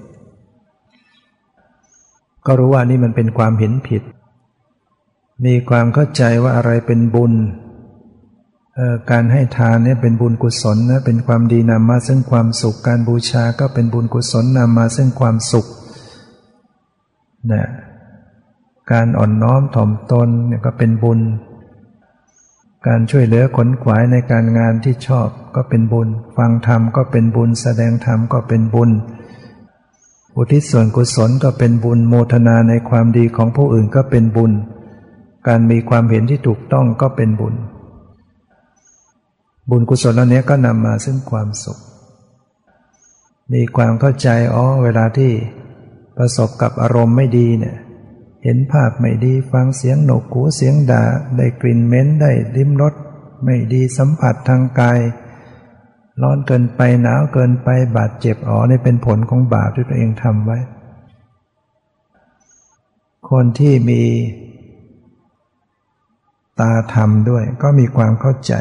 [2.46, 4.04] ก็รู้ว่านี่มันเป็นความเห็นผิด
[5.46, 7.34] มีความเข้าใจว่าอะไรเป็นบุญ
[9.12, 15.66] การให้ทานเนี่ยเป็นบุญกุศลนะเป็นความดีนำมาซึ่งความสุข การบูชาก็เป็นบุญกุศลนำมาซึ่งความสุข
[17.52, 17.64] นะ
[18.92, 21.20] การอ่อนน้อมถ่อมตนเนี่ยก็เป็นบุญ
[22.88, 28.90] การช่วยเหลือขนขวายในการงานที่ชอบก็เป็นบุญ ฟังธรรมก็เป็นบุญ แสดงธรรมก็เป็นบุญ
[30.36, 34.52] อุทิศส่วนกุศลก็เป็นบุญโมทนาในความดีของผู้อื่นก็เป็นบุญ
[35.48, 37.56] การมีความเห็นที่ถูกต้องก็เป็นบุญ
[39.70, 41.78] บุญกุศลเหล่านี้ก็นำมาซึ่งความสุข
[43.54, 45.32] มีความเข้าใจอ๋อเวลาที่
[46.18, 47.76] ประสบกับอารมณ์ไม่ดีเนี่ย
[48.44, 51.04] เห็นภาพไม่ดีฟังเสียงหนกหูเสียงด่า
[51.38, 52.94] ได้กลิ่นเหม็นได้ลิ้มรส
[53.44, 55.00] ไม่ดีสัมผัสทางกาย
[56.22, 60.60] ร้อนเกินไปหนาวเกินไปบาดเจ็บอ๋อนี่เป็นผลของบาปที่ตัวเองทำไว้
[63.30, 64.04] คนที่มี
[66.60, 68.54] ตาธรรมด้วยก็มีความเข้าใจ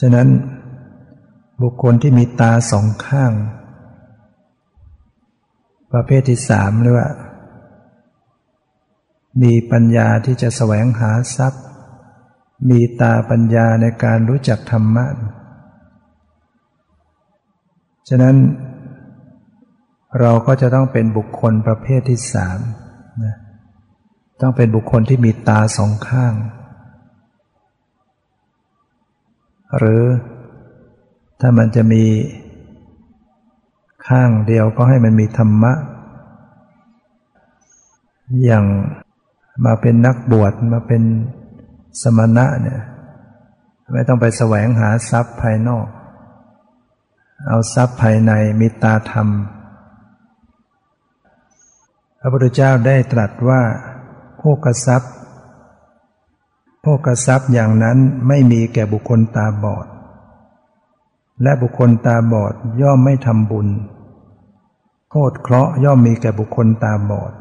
[0.00, 0.28] ฉะนั้น
[1.62, 3.32] บุคคลที่มีตาสองข้าง
[5.98, 7.10] ประเภทที่สามเรียกว่า
[9.42, 11.64] มีปัญญาที่จะแสวงหาทรัพย์
[12.70, 15.06] มีตาปัญญาในการรู้จักธรรมะ
[18.08, 18.36] ฉะนั้น
[20.20, 22.58] เราก็จะต้องเป็นบุคคลประเภทที่สาม
[23.24, 23.36] นะ
[24.40, 26.34] ต้องเป็นบุคคลที่มีตาสองข้าง
[29.78, 30.04] หรือ
[31.40, 32.04] ถ้ามันจะมี
[34.08, 35.72] ข้างเดียวก็ให้มันมีธรรมะ
[38.44, 38.64] อย่าง
[39.64, 41.02] มาเป็นนักบวชมาเป็น
[42.02, 42.80] สมณะเนี่ย
[43.92, 45.86] ไม่ต้องไปแสวงหาทรัพย์ภายนอก
[47.48, 49.28] เอาทรัพย์ภายในมีตาธรรม
[52.20, 53.62] พระพุทธเจ้าได้ตรัสว่า
[54.38, 55.12] โภกทรัพย์
[56.80, 59.86] โภกทรัพย์อย่างนั้นไม่มีแก่บุคคลตาบอด
[61.42, 63.68] และบุคคลตาบอดย่อมไม่ทำบุญ
[65.30, 67.32] ษเคราะห์ย่อมมีแก่บุคคลตาบอด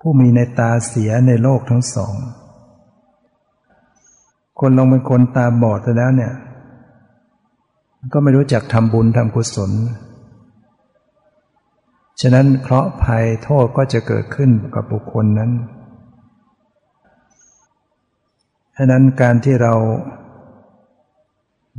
[0.00, 2.14] ผู้มีในตาเสียในโลกทั้งสอง
[4.60, 6.32] คนลงเป็นคนตาบอดแล้วเนี่ย
[8.12, 9.70] ก็ไม่รู้จักทำบุญทำกุศล
[12.20, 15.50] ฉะนั้นเคราะห์ภัยโทษก็จะเกิดขึ้นกับบุคคลนั้น
[18.76, 19.74] ฉะนั้นการที่เรา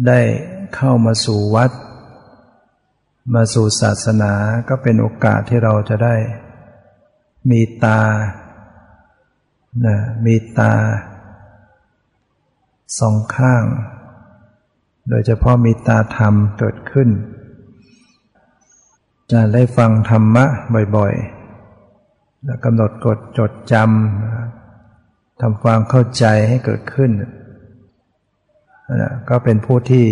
[0.08, 0.20] ได้
[0.76, 1.72] เข้ามาสู่วัด
[3.32, 4.34] มาสู่ศาสนา
[4.70, 6.16] ก็เป็นโอกาสที่เราจะได้
[7.52, 8.02] มีตา
[9.86, 10.74] นะมีตา
[13.00, 13.64] สองข้าง
[15.10, 17.10] โดยเฉพาะมีตาธรรมเกิดขึ้น
[19.32, 20.46] จะได้ฟังธรรมะ
[20.96, 27.12] บ่อยๆ แล้วกำหนดกฎจดจำทำความเข้าใจให้เกิดขึ้น
[29.02, 30.08] นะก็เป็นผู้ที่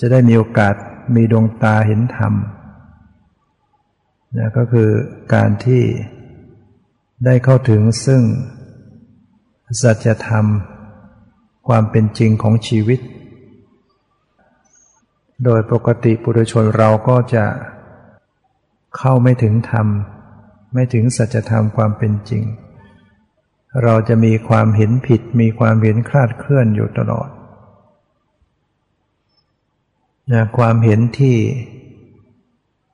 [0.00, 0.74] จะได้มีโอกาส
[1.14, 2.34] มีดวงตาเห็นธรรม
[4.38, 4.90] นะก็คือ
[5.34, 5.82] การที่
[7.24, 8.22] ได้เข้าถึงซึ่ง
[9.82, 10.44] สัจธรรม
[11.68, 13.00] ความเป็นจริงของชีวิต
[15.44, 17.44] โดยปกติปุถุชนเราก็จะ
[18.96, 19.86] เข้าไม่ถึงธรรม
[20.74, 22.44] ไม่ถึงสัจธรรมความเป็นจริง
[23.82, 27.28] เราจะมีความเห็นผิดมีความเห็นคลาดเคลื่อนอยู่ตลอด
[30.32, 31.36] นะความเห็นที่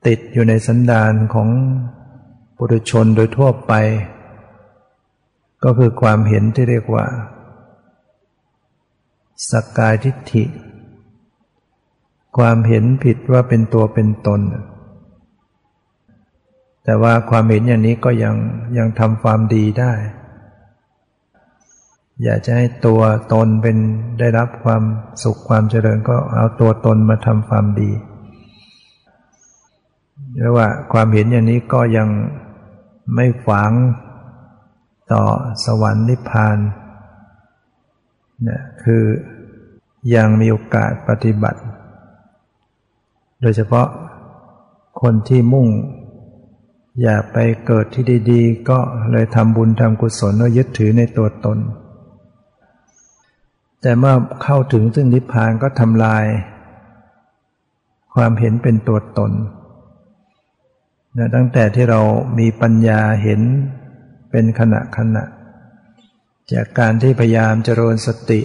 [0.07, 1.49] ติดอยู่ในสันดานของ
[2.57, 3.73] ปุถุชนโดยทั่วไป
[5.63, 7.05] ก็คือความเห็นที่เรียกว่า
[9.51, 10.43] สักกายทิฏฐิ
[12.37, 14.41] ความเห็นผิดว่าเป็นตัวเป็นตน
[16.83, 18.35] แต่ว่าความเห็นอย่างนี้ก็ยัง
[18.77, 19.93] ยังทำความดีได้
[22.23, 23.01] อยากจะให้ตัว
[23.33, 23.77] ตนเป็น
[24.19, 24.83] ได้รับความ
[25.23, 27.91] สุขความเจริญก็เอาตัวตนมาทำความดี
[30.35, 32.09] เรียกว่าความเห็นอย่างนี้ก็ยัง
[33.15, 33.71] ไม่ฝัง
[35.11, 35.23] ต่อ
[35.65, 36.57] สวรรค์นิพพาน
[38.47, 39.03] นะคือ
[40.15, 41.61] ยังมีโอกาสปฏิบัติ
[43.41, 43.87] โดยเฉพาะ
[45.01, 45.67] คนที่มุ่ง
[47.03, 48.79] อยากไปเกิดที่ดี ๆ ก็
[49.11, 51.57] เลยทำบุญทำกุศลแล้วยึดถือในตัวตน
[53.81, 56.25] แต่เมื่อเข้าถึงซึ่งนิพพานก็ทำลาย
[58.15, 59.31] ความเห็นเป็นตัวตน
[61.17, 62.01] นะตั้งแต่ที่เรา
[62.39, 63.41] มีปัญญาเห็น
[64.31, 65.23] เป็นขณะขณะ
[66.53, 68.41] จากการที่พยายามเจริญสติ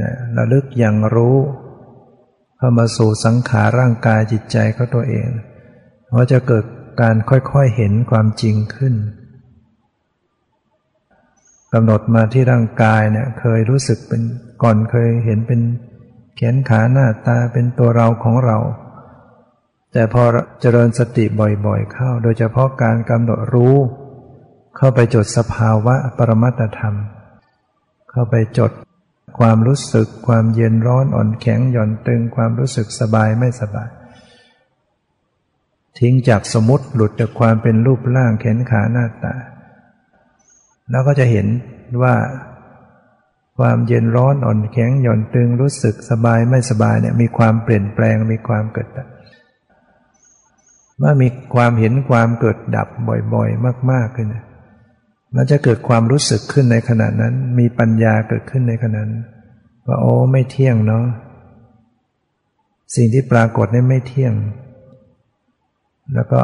[0.00, 1.36] นะระลึกอย่างรู้
[2.58, 5.28] เข้ามาสู่สังขารร่างกายจิตใจเขาตัวเอง
[6.14, 6.64] ว่าจะเกิด
[7.00, 8.94] การค่อยๆเห็นความจริงขึ้น
[11.78, 14.22] กำหนดมาที่ร่างกายเนี่ยเคยรู้สึกเป็น
[14.62, 15.60] ก่อนเคยเห็นเป็น
[16.36, 18.58] แขนขาหน้าตาเป็นตัวเราของเรา
[19.92, 20.22] แต่พอ
[20.60, 21.24] เจริญสติ
[21.66, 23.76] บ่อยๆเข้า โดยเฉพาะการกำหนดรู้
[24.76, 26.94] เข้าไปจดสภาวะปรมัตธรรม
[28.10, 28.72] เข้าไปจด
[29.38, 33.90] ความรู้สึกความเย็นร้อนอ่อนแข็งหย่อนตึงความรู้สึกสบายไม่สบาย
[35.98, 39.34] ทิ้งจากสมมติหลุดจากความเป็นรูปร่างแขนขาหน้าตา
[40.90, 41.46] แล้วก็จะเห็น
[42.02, 42.14] ว่า
[43.58, 49.08] ความเย็นร้อนอ่อนแข็งหย่อนตึงรู้สึกสบายไม่สบายเนี่ยมีความเปลี่ยนแปลงมีความเกิดดับ
[50.98, 52.88] เมื่อมีความเห็นความเกิดดับ
[53.34, 54.34] บ่อยๆ มาก ๆขึ้น
[55.34, 59.10] มันจะเกิดความรู้สึกขึ้นในขณะนั้น มีปัญญาเกิดขึ้นในขณะนั้น
[59.86, 61.04] ว่าโอ้ไม่เที่ยงเนาะ
[62.94, 64.34] สิ่งที่ปรากฏนี่ไม่เที่ยง
[66.14, 66.40] แล้วก็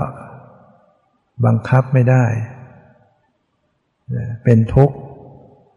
[1.44, 2.24] บังคับไม่ได้
[4.44, 4.96] เป็นทุกข์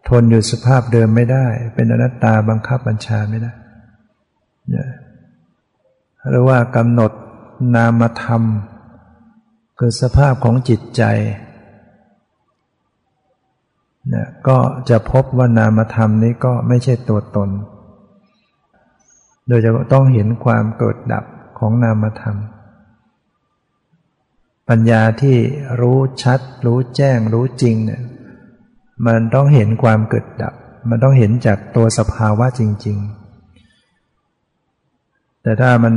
[0.10, 3.52] ทนอยู่สภาพเดิมไม่ได้ เป็นอนัตตาบังคับบัญชาไม่ได้
[6.30, 7.12] หรือว่ากำหนด
[7.76, 8.42] นามธรรม
[9.80, 11.04] คือสภาพของจิตใจ
[14.10, 14.58] เนี่ยก็
[14.90, 17.50] จะพบว่านามธรรมนี้ก็ไม่ใช่ตัวตน
[19.48, 21.26] โดยจะต้องเห็นความเกิดดับ
[21.60, 22.38] ของนามธรรม
[24.70, 25.38] ปัญญาที่
[25.82, 28.02] รู้ชัด รู้แจ้งรู้จริงเนี่ย
[29.06, 30.54] มันต้องเห็นความเกิดดับ
[30.90, 32.98] มันต้องเห็นจากตัวสภาวะจริง
[34.26, 35.96] ๆ แต่ถ้ามัน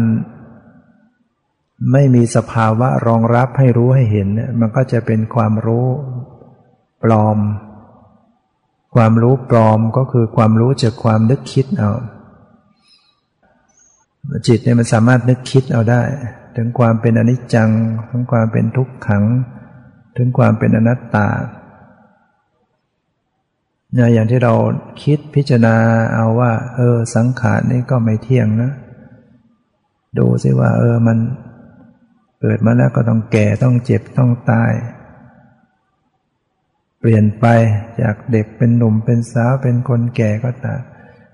[1.93, 5.87] ไม่มีสภาวะรองรับให้รู้ให้เห็นเนี่ยมันก็จะเป็นความรู้
[7.03, 7.39] ปลอม
[8.95, 11.93] ความรู้ปลอมก็คือความรู้จากความนึกคิดเอา
[14.47, 16.03] จิตเนี่ยมันสามารถนึกคิดเอาได้
[16.57, 17.71] ถึงความเป็นอนิจจัง
[18.11, 19.25] ถึงความเป็นทุกขัง
[20.17, 21.27] ถึงความเป็นอนัตตา
[23.95, 24.55] เนี่ยอย่างที่เรา
[25.03, 25.77] คิดพิจารณา
[26.15, 28.73] เอาว่า เออ สังขารนี่ก็ไม่เที่ยงนะ
[30.19, 31.19] ดูสิว่า เออมัน
[32.41, 34.73] เกิดมาแล้วก็ต้องแก่ต้องเจ็บต้องตาย
[37.01, 37.47] เปลี่ยนไป
[38.01, 40.81] จากเด็กเป็นหนุ่มเป็นสาวเป็นคนแก่ก็ตาม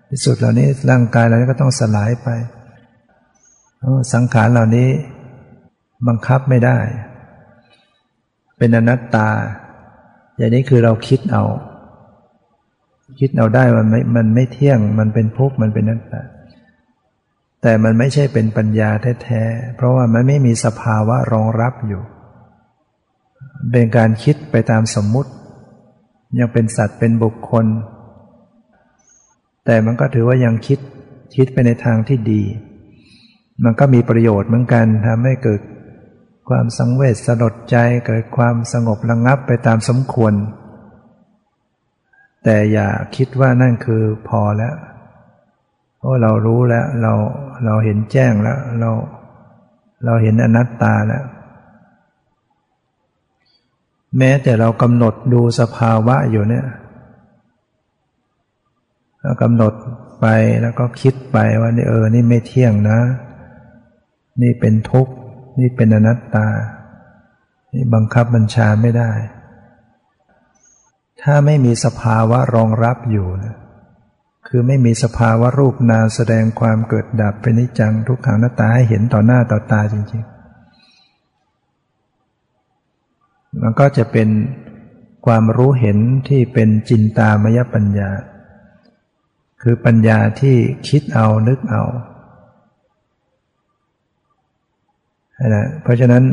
[0.08, 2.28] ที่สุดเหล่านี้ร่างกายเรานี้ก็ต้องสลายไป
[4.12, 4.88] สังขารเหล่านี้
[6.08, 6.78] บังคับไม่ได้
[8.58, 9.28] เป็นอนัตตา
[10.36, 11.44] อย่างนี้คือเราคิดเอา
[13.18, 16.22] คิดเอาได้มันไม่มันไม่เที่ยง มันเป็นภพมันเป็นนัตตา
[17.62, 18.90] แต่มันไม่ใช่เป็นปัญญา
[19.22, 22.02] แท้ๆ เพราะว่ามันไม่มีสภาวะรองรับอยู่
[23.72, 25.30] เป็นการคิดไปตามสมมุติ
[26.38, 27.66] ยังเป็นสัตว์เป็นบุคคล
[29.64, 30.78] แต่มันก็ถือว่ายังคิด
[31.36, 32.42] คิดไปในทางที่ดี
[33.64, 35.60] มันก็มีประโยชน์เหมือนกันทำให้เกิด
[36.48, 40.32] ความสังเวชสลดใจเกิดความสงบระงงับไปตามสมควร
[42.44, 44.74] แต่อย่าคิดว่านั่นคือพอแล้ว
[45.98, 47.12] เพราะเรารู้แล้วเรา
[47.64, 48.90] เราเห็นแจ้งแล้ว เรา
[50.04, 51.24] เราเห็นอนัตตาแล้ว
[54.18, 56.66] แม้แต่เรากำหนดดูสภาวะอยู่เนี่ย
[59.22, 59.72] เรากำหนด
[60.20, 60.26] ไป
[60.62, 63.00] แล้วก็คิดไปว่านี่เออ นี่ไม่เที่ยงนะ
[64.42, 65.14] นี่เป็นทุกข์
[65.58, 66.46] นี่เป็นอนัตตา
[67.72, 69.10] นี่บังคับบัญชาไม่ได้
[71.24, 73.56] ถ้าไม่มีสภาวะรองรับอยู่นะ
[74.48, 80.34] คือไม่มีสภาวะรูปนามแสดงความเกิดดับเป็นนิจังทุกขังหน้าตาให้เห็นต่อหน้าต่อตาจริงๆ
[83.62, 84.28] มันก็จะเป็น
[85.26, 85.98] ความรู้เห็น
[86.28, 88.10] ที่เป็นจินตามยปัญญา
[89.62, 90.56] คือปัญญาที่
[90.88, 91.82] คิดเอานึกเอา
[95.54, 96.24] นะเพราะฉะนั้น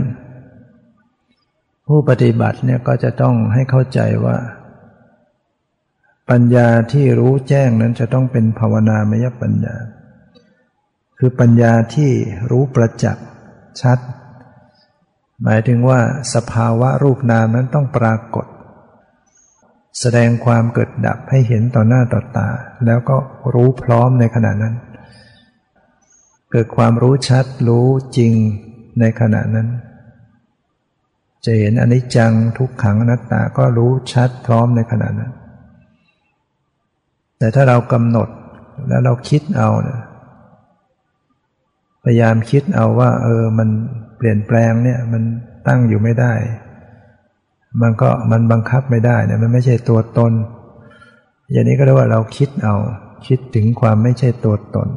[1.87, 4.37] ผู้ปฏิบัติเนี่ยก็จะต้องให้เข้าใจว่า
[6.31, 9.75] ปัญญาที่รู้แจ้งนั้นจะต้องเป็นภาวนามยปัญญา
[11.17, 12.11] คือปัญญาที่
[12.51, 13.27] รู้ประจักษ์
[13.81, 13.99] ชัด
[15.43, 15.99] หมายถึงว่า
[16.33, 18.45] สภาวะรูปนามนั้นต้องปรากฏ
[19.99, 22.49] แสดงความเกิดดับให้เห็นต่อหน้าต่อตา
[22.85, 23.17] แล้วก็
[23.53, 24.75] รู้พร้อมในขณะนั้น
[26.51, 28.33] เกิดความรู้ชัดรู้จริง
[28.99, 29.67] ในขณะนั้น
[31.45, 35.31] จะเห็นอนิจจังทุกขังอนัตตาก็รู้ชัดพร้อมในขณะนั้น
[37.41, 38.29] แต่ถ้าเรากำหนด
[38.87, 39.99] แล้วเราคิดเอาเนี่ย
[42.03, 43.69] พยายามคิดเอาว่า เออ มัน
[44.17, 45.23] เปลี่ยนแปลงเนี่ย มัน
[45.67, 46.33] ตั้งอยู่ไม่ได้
[47.81, 50.31] มันก็มันบังคับไม่ได้เนี่ยมันไม่ใช่ตัวตน
[51.51, 52.75] อย่างนี้ก็เรียกว่าเราคิดเอา
[53.27, 54.87] คิดถึงความไม่ใช่ตัวตน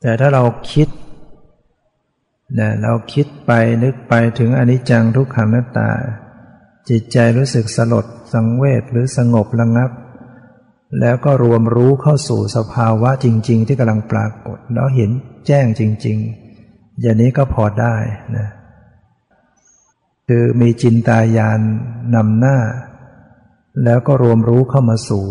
[0.00, 0.42] แต่ถ้าเรา
[0.72, 0.88] คิด
[2.60, 3.52] นะเราคิดไป
[3.84, 5.88] นึกไปถึงอนิจจังทุกขังนัตตา
[6.90, 9.90] จิตใจรู้สึกสลด สังเวชหรือสงบระงับ
[11.00, 15.10] แล้วก็รวมรู้เข้าสู่สภาวะจริง ๆ ที่กำลังปรากฏ แล้วเห็น
[15.46, 16.18] แจ้งจริง
[16.58, 17.96] ๆ อย่างนี้ก็พอได้
[18.36, 18.48] นะ
[20.28, 21.60] คือมีจินตายาน
[22.14, 22.58] นำหน้า
[23.84, 25.24] แล้วก็รวมรู้เข้ามาสู่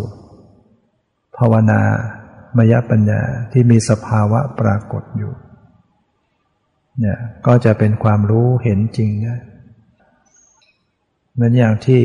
[1.37, 1.81] ภาวนา
[2.57, 5.33] มยปัญญาที่มีสภาวะปรากฏอยู่
[6.99, 9.39] เนี่ยก็จะเป็นความรู้เห็นจริงนะ
[11.35, 12.01] เหมือนอย่างที่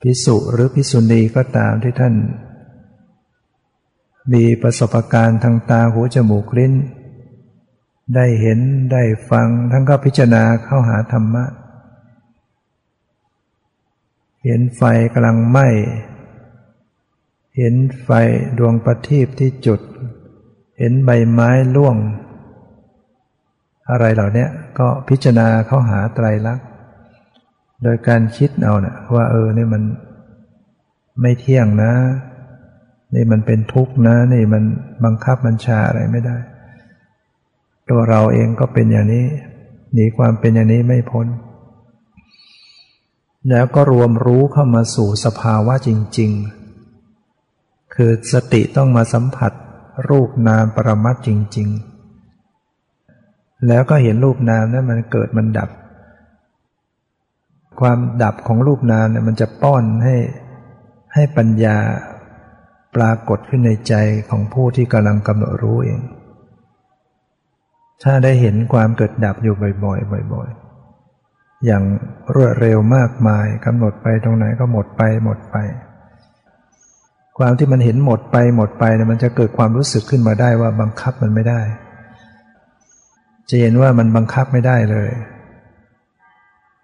[0.00, 2.14] พิสุหรือพิสุณีก็ตามที่ท่าน
[4.32, 6.74] มีประสบการณ์ทางตาหูจมูกลิ้น
[8.14, 8.58] ได้เห็น
[8.92, 11.44] ได้ฟังทั้งก็พิจารณาเข้าหาธรรมะ
[14.44, 14.82] เห็นไฟ
[15.12, 15.68] กำลังไหม้
[17.58, 18.10] เห็นไฟ
[18.58, 19.80] ดวงประทีปที่จุด
[20.78, 21.96] เห็นใบไม้ร่วง
[23.90, 24.46] อะไรเหล่านี้
[24.78, 26.66] ก็พิจารณาเข้าหาไตรลักษณ์
[27.82, 29.82] โดยการคิดเอาเนะว่าเออนี่มัน
[31.20, 31.92] ไม่เที่ยงนะ
[33.14, 34.62] นี่มันเป็นทุกข์นะ นี่มัน
[35.04, 36.36] บังคับบัญชาอะไรไม่ได้
[37.90, 39.26] ตัวเราเองก็เป็นอย่างนี้
[39.92, 41.26] หนีความเป็นอย่างนี้ไม่พ้น
[43.50, 46.30] แล้วก็รวมรู้เข้ามาสู่สภาวะจริง
[47.12, 49.52] ๆ คือสติต้องมาสัมผัส
[50.08, 51.68] รูปนามปรมัตจริง
[52.48, 55.70] ๆ แล้วก็เห็นรูปนามนั้นมันเกิดมันดับ
[57.80, 60.16] ความดับของรูปนามเนี่ยมันจะป้อนให้
[61.14, 61.76] ให้ปัญญา
[62.96, 63.94] ปรากฏขึ้นในใจ
[64.30, 66.00] ของผู้ที่กำลังกำหนดรู้เอง
[68.02, 69.54] ถ้าได้เห็นความเกิดดับอยู่
[69.84, 71.82] บ่อยๆบ่อยๆ อย่าง
[72.34, 75.56] รวดเร็วมากมายกำหนดไปตรงไหนก็หมดไปหมดไป
[77.38, 81.60] ความที่มันเห็นหมดไปหมดไปเนี่ยมันจะเกิดความรู้สึกขึ้นมาได้ว่าบังคับมันไม่ได้
[83.48, 85.10] จะเห็นว่ามันบังคับไม่ได้เลย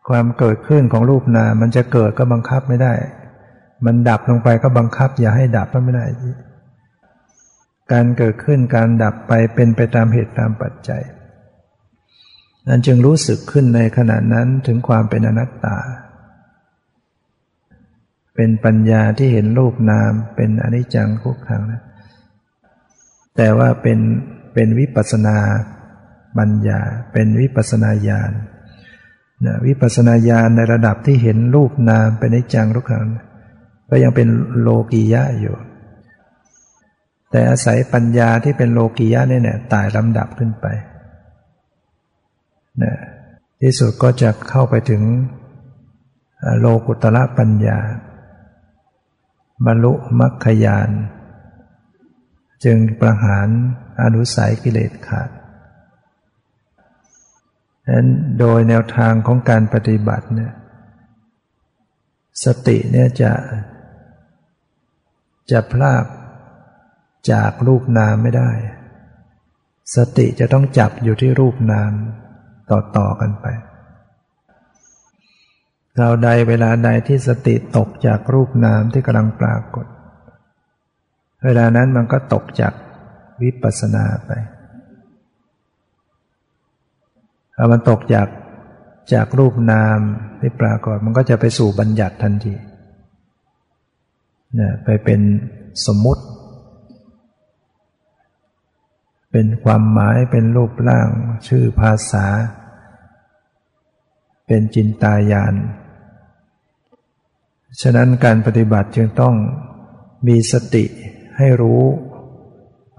[0.09, 2.95] ความเกิดขึ้นของรูปนามมันจะเกิดก็บังคับไม่ได้
[3.87, 6.07] มันดับลงไปก็บังคับ อย่าให้ดับก็ไม่ได้
[7.93, 11.03] การเกิดขึ้นการดับไปเป็นไปตามเหตุตามปัจจัย
[12.69, 15.79] นั้นจึงรู้สึกขึ้นในขณะนั้นถึงความเป็นอนัตตา
[18.35, 21.83] เป็นปัญญาที่เห็นรูปนามเป็นอนิจจังทุกขังนะ
[23.37, 23.99] แต่ว่าเป็น
[24.55, 25.39] เป็นวิปัสนา
[26.39, 26.81] ปัญญา
[27.13, 28.33] เป็นวิปัสนาญาณ
[29.47, 33.17] นะวิปัสนาญาณในระดับที่เห็นรูปนามเป็นนิจังทุกขังน
[33.91, 34.29] ก็ยังเป็น
[34.61, 35.57] โลกียะอยู่
[37.31, 40.67] แต่อาศัยปัญญาที่เป็นโลกียะนี่เนี่ยตายลำดับขึ้นไป
[42.83, 42.95] นะ
[43.63, 45.03] ที่สุดก็จะเข้าไปถึง
[46.59, 47.79] โลกุตระปัญญา
[49.67, 50.91] บรรลุมรรคยาน
[52.65, 53.49] จึงประหาร
[54.03, 55.31] อนุสัยกิเลสขาด
[57.93, 58.07] นั้น
[58.41, 60.53] โดยแนวทางของการปฏิบัติเนี่ย
[62.45, 63.33] สติเนี่ยจะ
[65.51, 66.05] จะพลาก
[67.33, 68.51] จากรูปนามไม่ได้
[69.97, 71.93] สติจะต้องจับอยู่ที่รูปนาม
[72.71, 73.47] ต่อๆกันไป
[75.99, 79.87] เราใดเวลาใดที่สติตกจากรูปนามที่กำลังปรากฏ
[81.45, 82.73] เวลานั้นมันก็ตกจาก
[83.43, 84.31] วิปัสสนาไป
[87.50, 88.29] พอ มันตกจาก
[89.13, 89.99] จากรูปนาม
[90.41, 92.55] ที่ปรากฏมันก็จะไปสู่บัญญัติทันที
[94.59, 95.21] นะไปเป็น
[95.87, 96.23] สมมุติ
[99.33, 101.09] เป็นความหมายเป็นรูปร่าง
[101.49, 102.27] ชื่อภาษา
[104.47, 105.55] เป็นจินตายาน
[107.83, 109.35] ฉะนั้นการปฏิบัติจึงต้อง
[110.27, 110.85] มีสติ
[111.37, 111.83] ให้รู้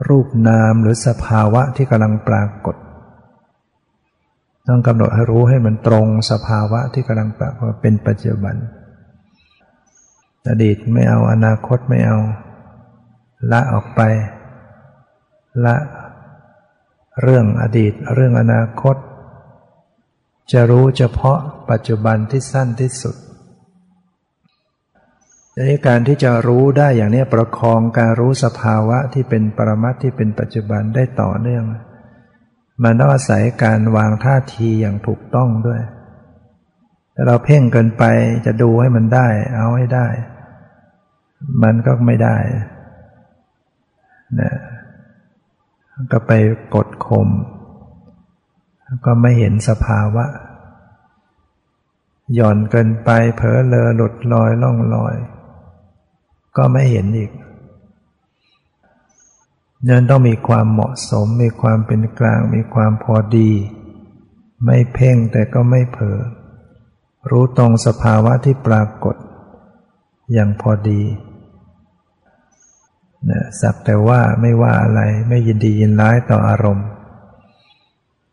[0.10, 2.76] รูปนามหรือสภาวะที่กำลังปรากฏ
[4.68, 8.56] ต้องกำหนดให้รู้ให้มันตรงสภาวะที่กำลังปรากฏเป็นปัจจุบัน
[10.50, 12.20] อดีตไม่เอาอนาคตไม่เอา
[13.52, 14.02] ละออกไป
[15.66, 15.76] ละ
[17.22, 18.96] เรื่องอดีตเรื่องอนาคต
[20.52, 21.40] จะรู้เฉพาะ
[21.70, 23.16] ปัจจุบันที่สั้นที่สุด
[25.56, 31.66] ดังนี้การที่จะรู้ได้อย่างนี้ประคองการรู้สภาวะที่เป็นปรมัตที่เป็นปัจจุบันได้ต่อเนื่อง
[32.84, 35.82] มันต้องอาศัยการวางท่าทีอย่างถูกต้องด้วย
[37.16, 38.04] ถ้าเราเพ่งเกินไป
[38.46, 40.08] จะดูให้มันได้ เอาให้ได้
[41.64, 42.38] มันก็ไม่ได้
[44.42, 44.54] นะ
[46.12, 46.32] ก็ไป
[46.76, 47.30] กดข่ม
[49.06, 50.26] ก็ไม่เห็นสภาวะ
[52.36, 55.16] หย่อนเกินไปเผลอเลอหลุดลอยล่องลอย
[56.58, 57.32] ก็ไม่เห็นอีก
[59.90, 63.52] ยันต้องมีความเหมาะสม มีความเป็นกลาง มีความพอดี
[64.66, 66.20] ไม่เพ่งแต่ก็ไม่เผลอ
[67.30, 69.16] รู้ตรงสภาวะที่ปรากฏ
[70.34, 71.02] อย่างพอดี
[73.30, 76.88] นะสักแต่ว่าไม่ว่าอะไรไม่ยินดียินร้ายต่ออารมณ์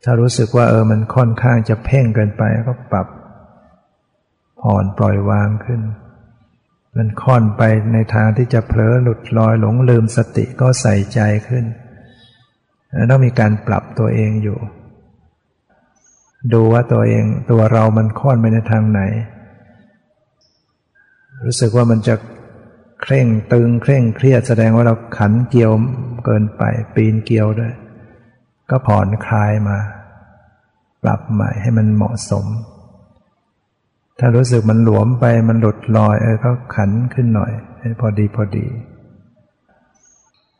[0.04, 3.06] ถ้ารู้สึกว่าเออมันค่อนข้างจะเพ่งเกินไปก็ปรับ
[4.60, 5.80] ผ่อนปล่อยวางขึ้น
[6.98, 11.64] มันค่อนไปในทางที่จะเผลอหลุดลอยหลงลืมสติก็ใส่ใจขึ้น
[13.10, 14.58] ต้องมีการปรับตัวเองอยู่
[16.52, 19.00] ดูว่าตัวเองตัวเรามันค่อนไปในทางไหน
[21.44, 22.14] รู้สึกว่ามันจะ
[23.02, 25.72] เคร่งตึงเคร่งเครียดแสดงว่าเราขันเกี่ยว
[26.24, 26.62] เกินไป
[26.94, 27.74] ปีนเกี่ยวด้วย
[28.70, 29.78] ก็ผ่อนคลายมา
[31.02, 32.46] ปรับใหม่ให้มันเหมาะสม
[34.18, 38.66] ถ้ารู้สึกมันหลวมไปมันหลุดลอยเออก็ขันขึ้นหน่อยให้พอดีพอดี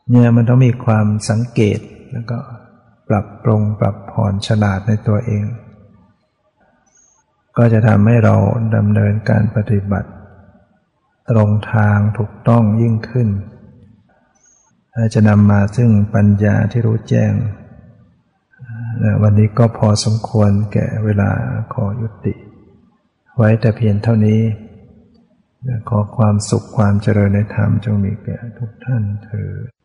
[0.09, 1.79] เนี่ยมันต้องมีความสังเกต
[2.11, 2.37] แล้วก็
[3.09, 5.45] ปรับปรุงปรับผ่อนฉลาดในตัวเอง
[7.57, 8.35] ก็จะทำให้เรา
[8.75, 10.09] ดำเนินการปฏิบัติ
[11.29, 13.29] ตรงทางถูกต้องยิ่งขึ้น
[15.13, 17.33] จะนำมาซึ่งปัญญาที่รู้แจ้ง
[19.21, 21.29] วันนี้ก็พอสมควรแก่เวลา
[21.73, 22.33] ขอยุติ
[23.41, 24.41] ไว้แต่เพียงเท่านี้
[25.89, 29.78] ขอความสุขความเจริญในธรรมจงมีแก่ทุกท่านเถิด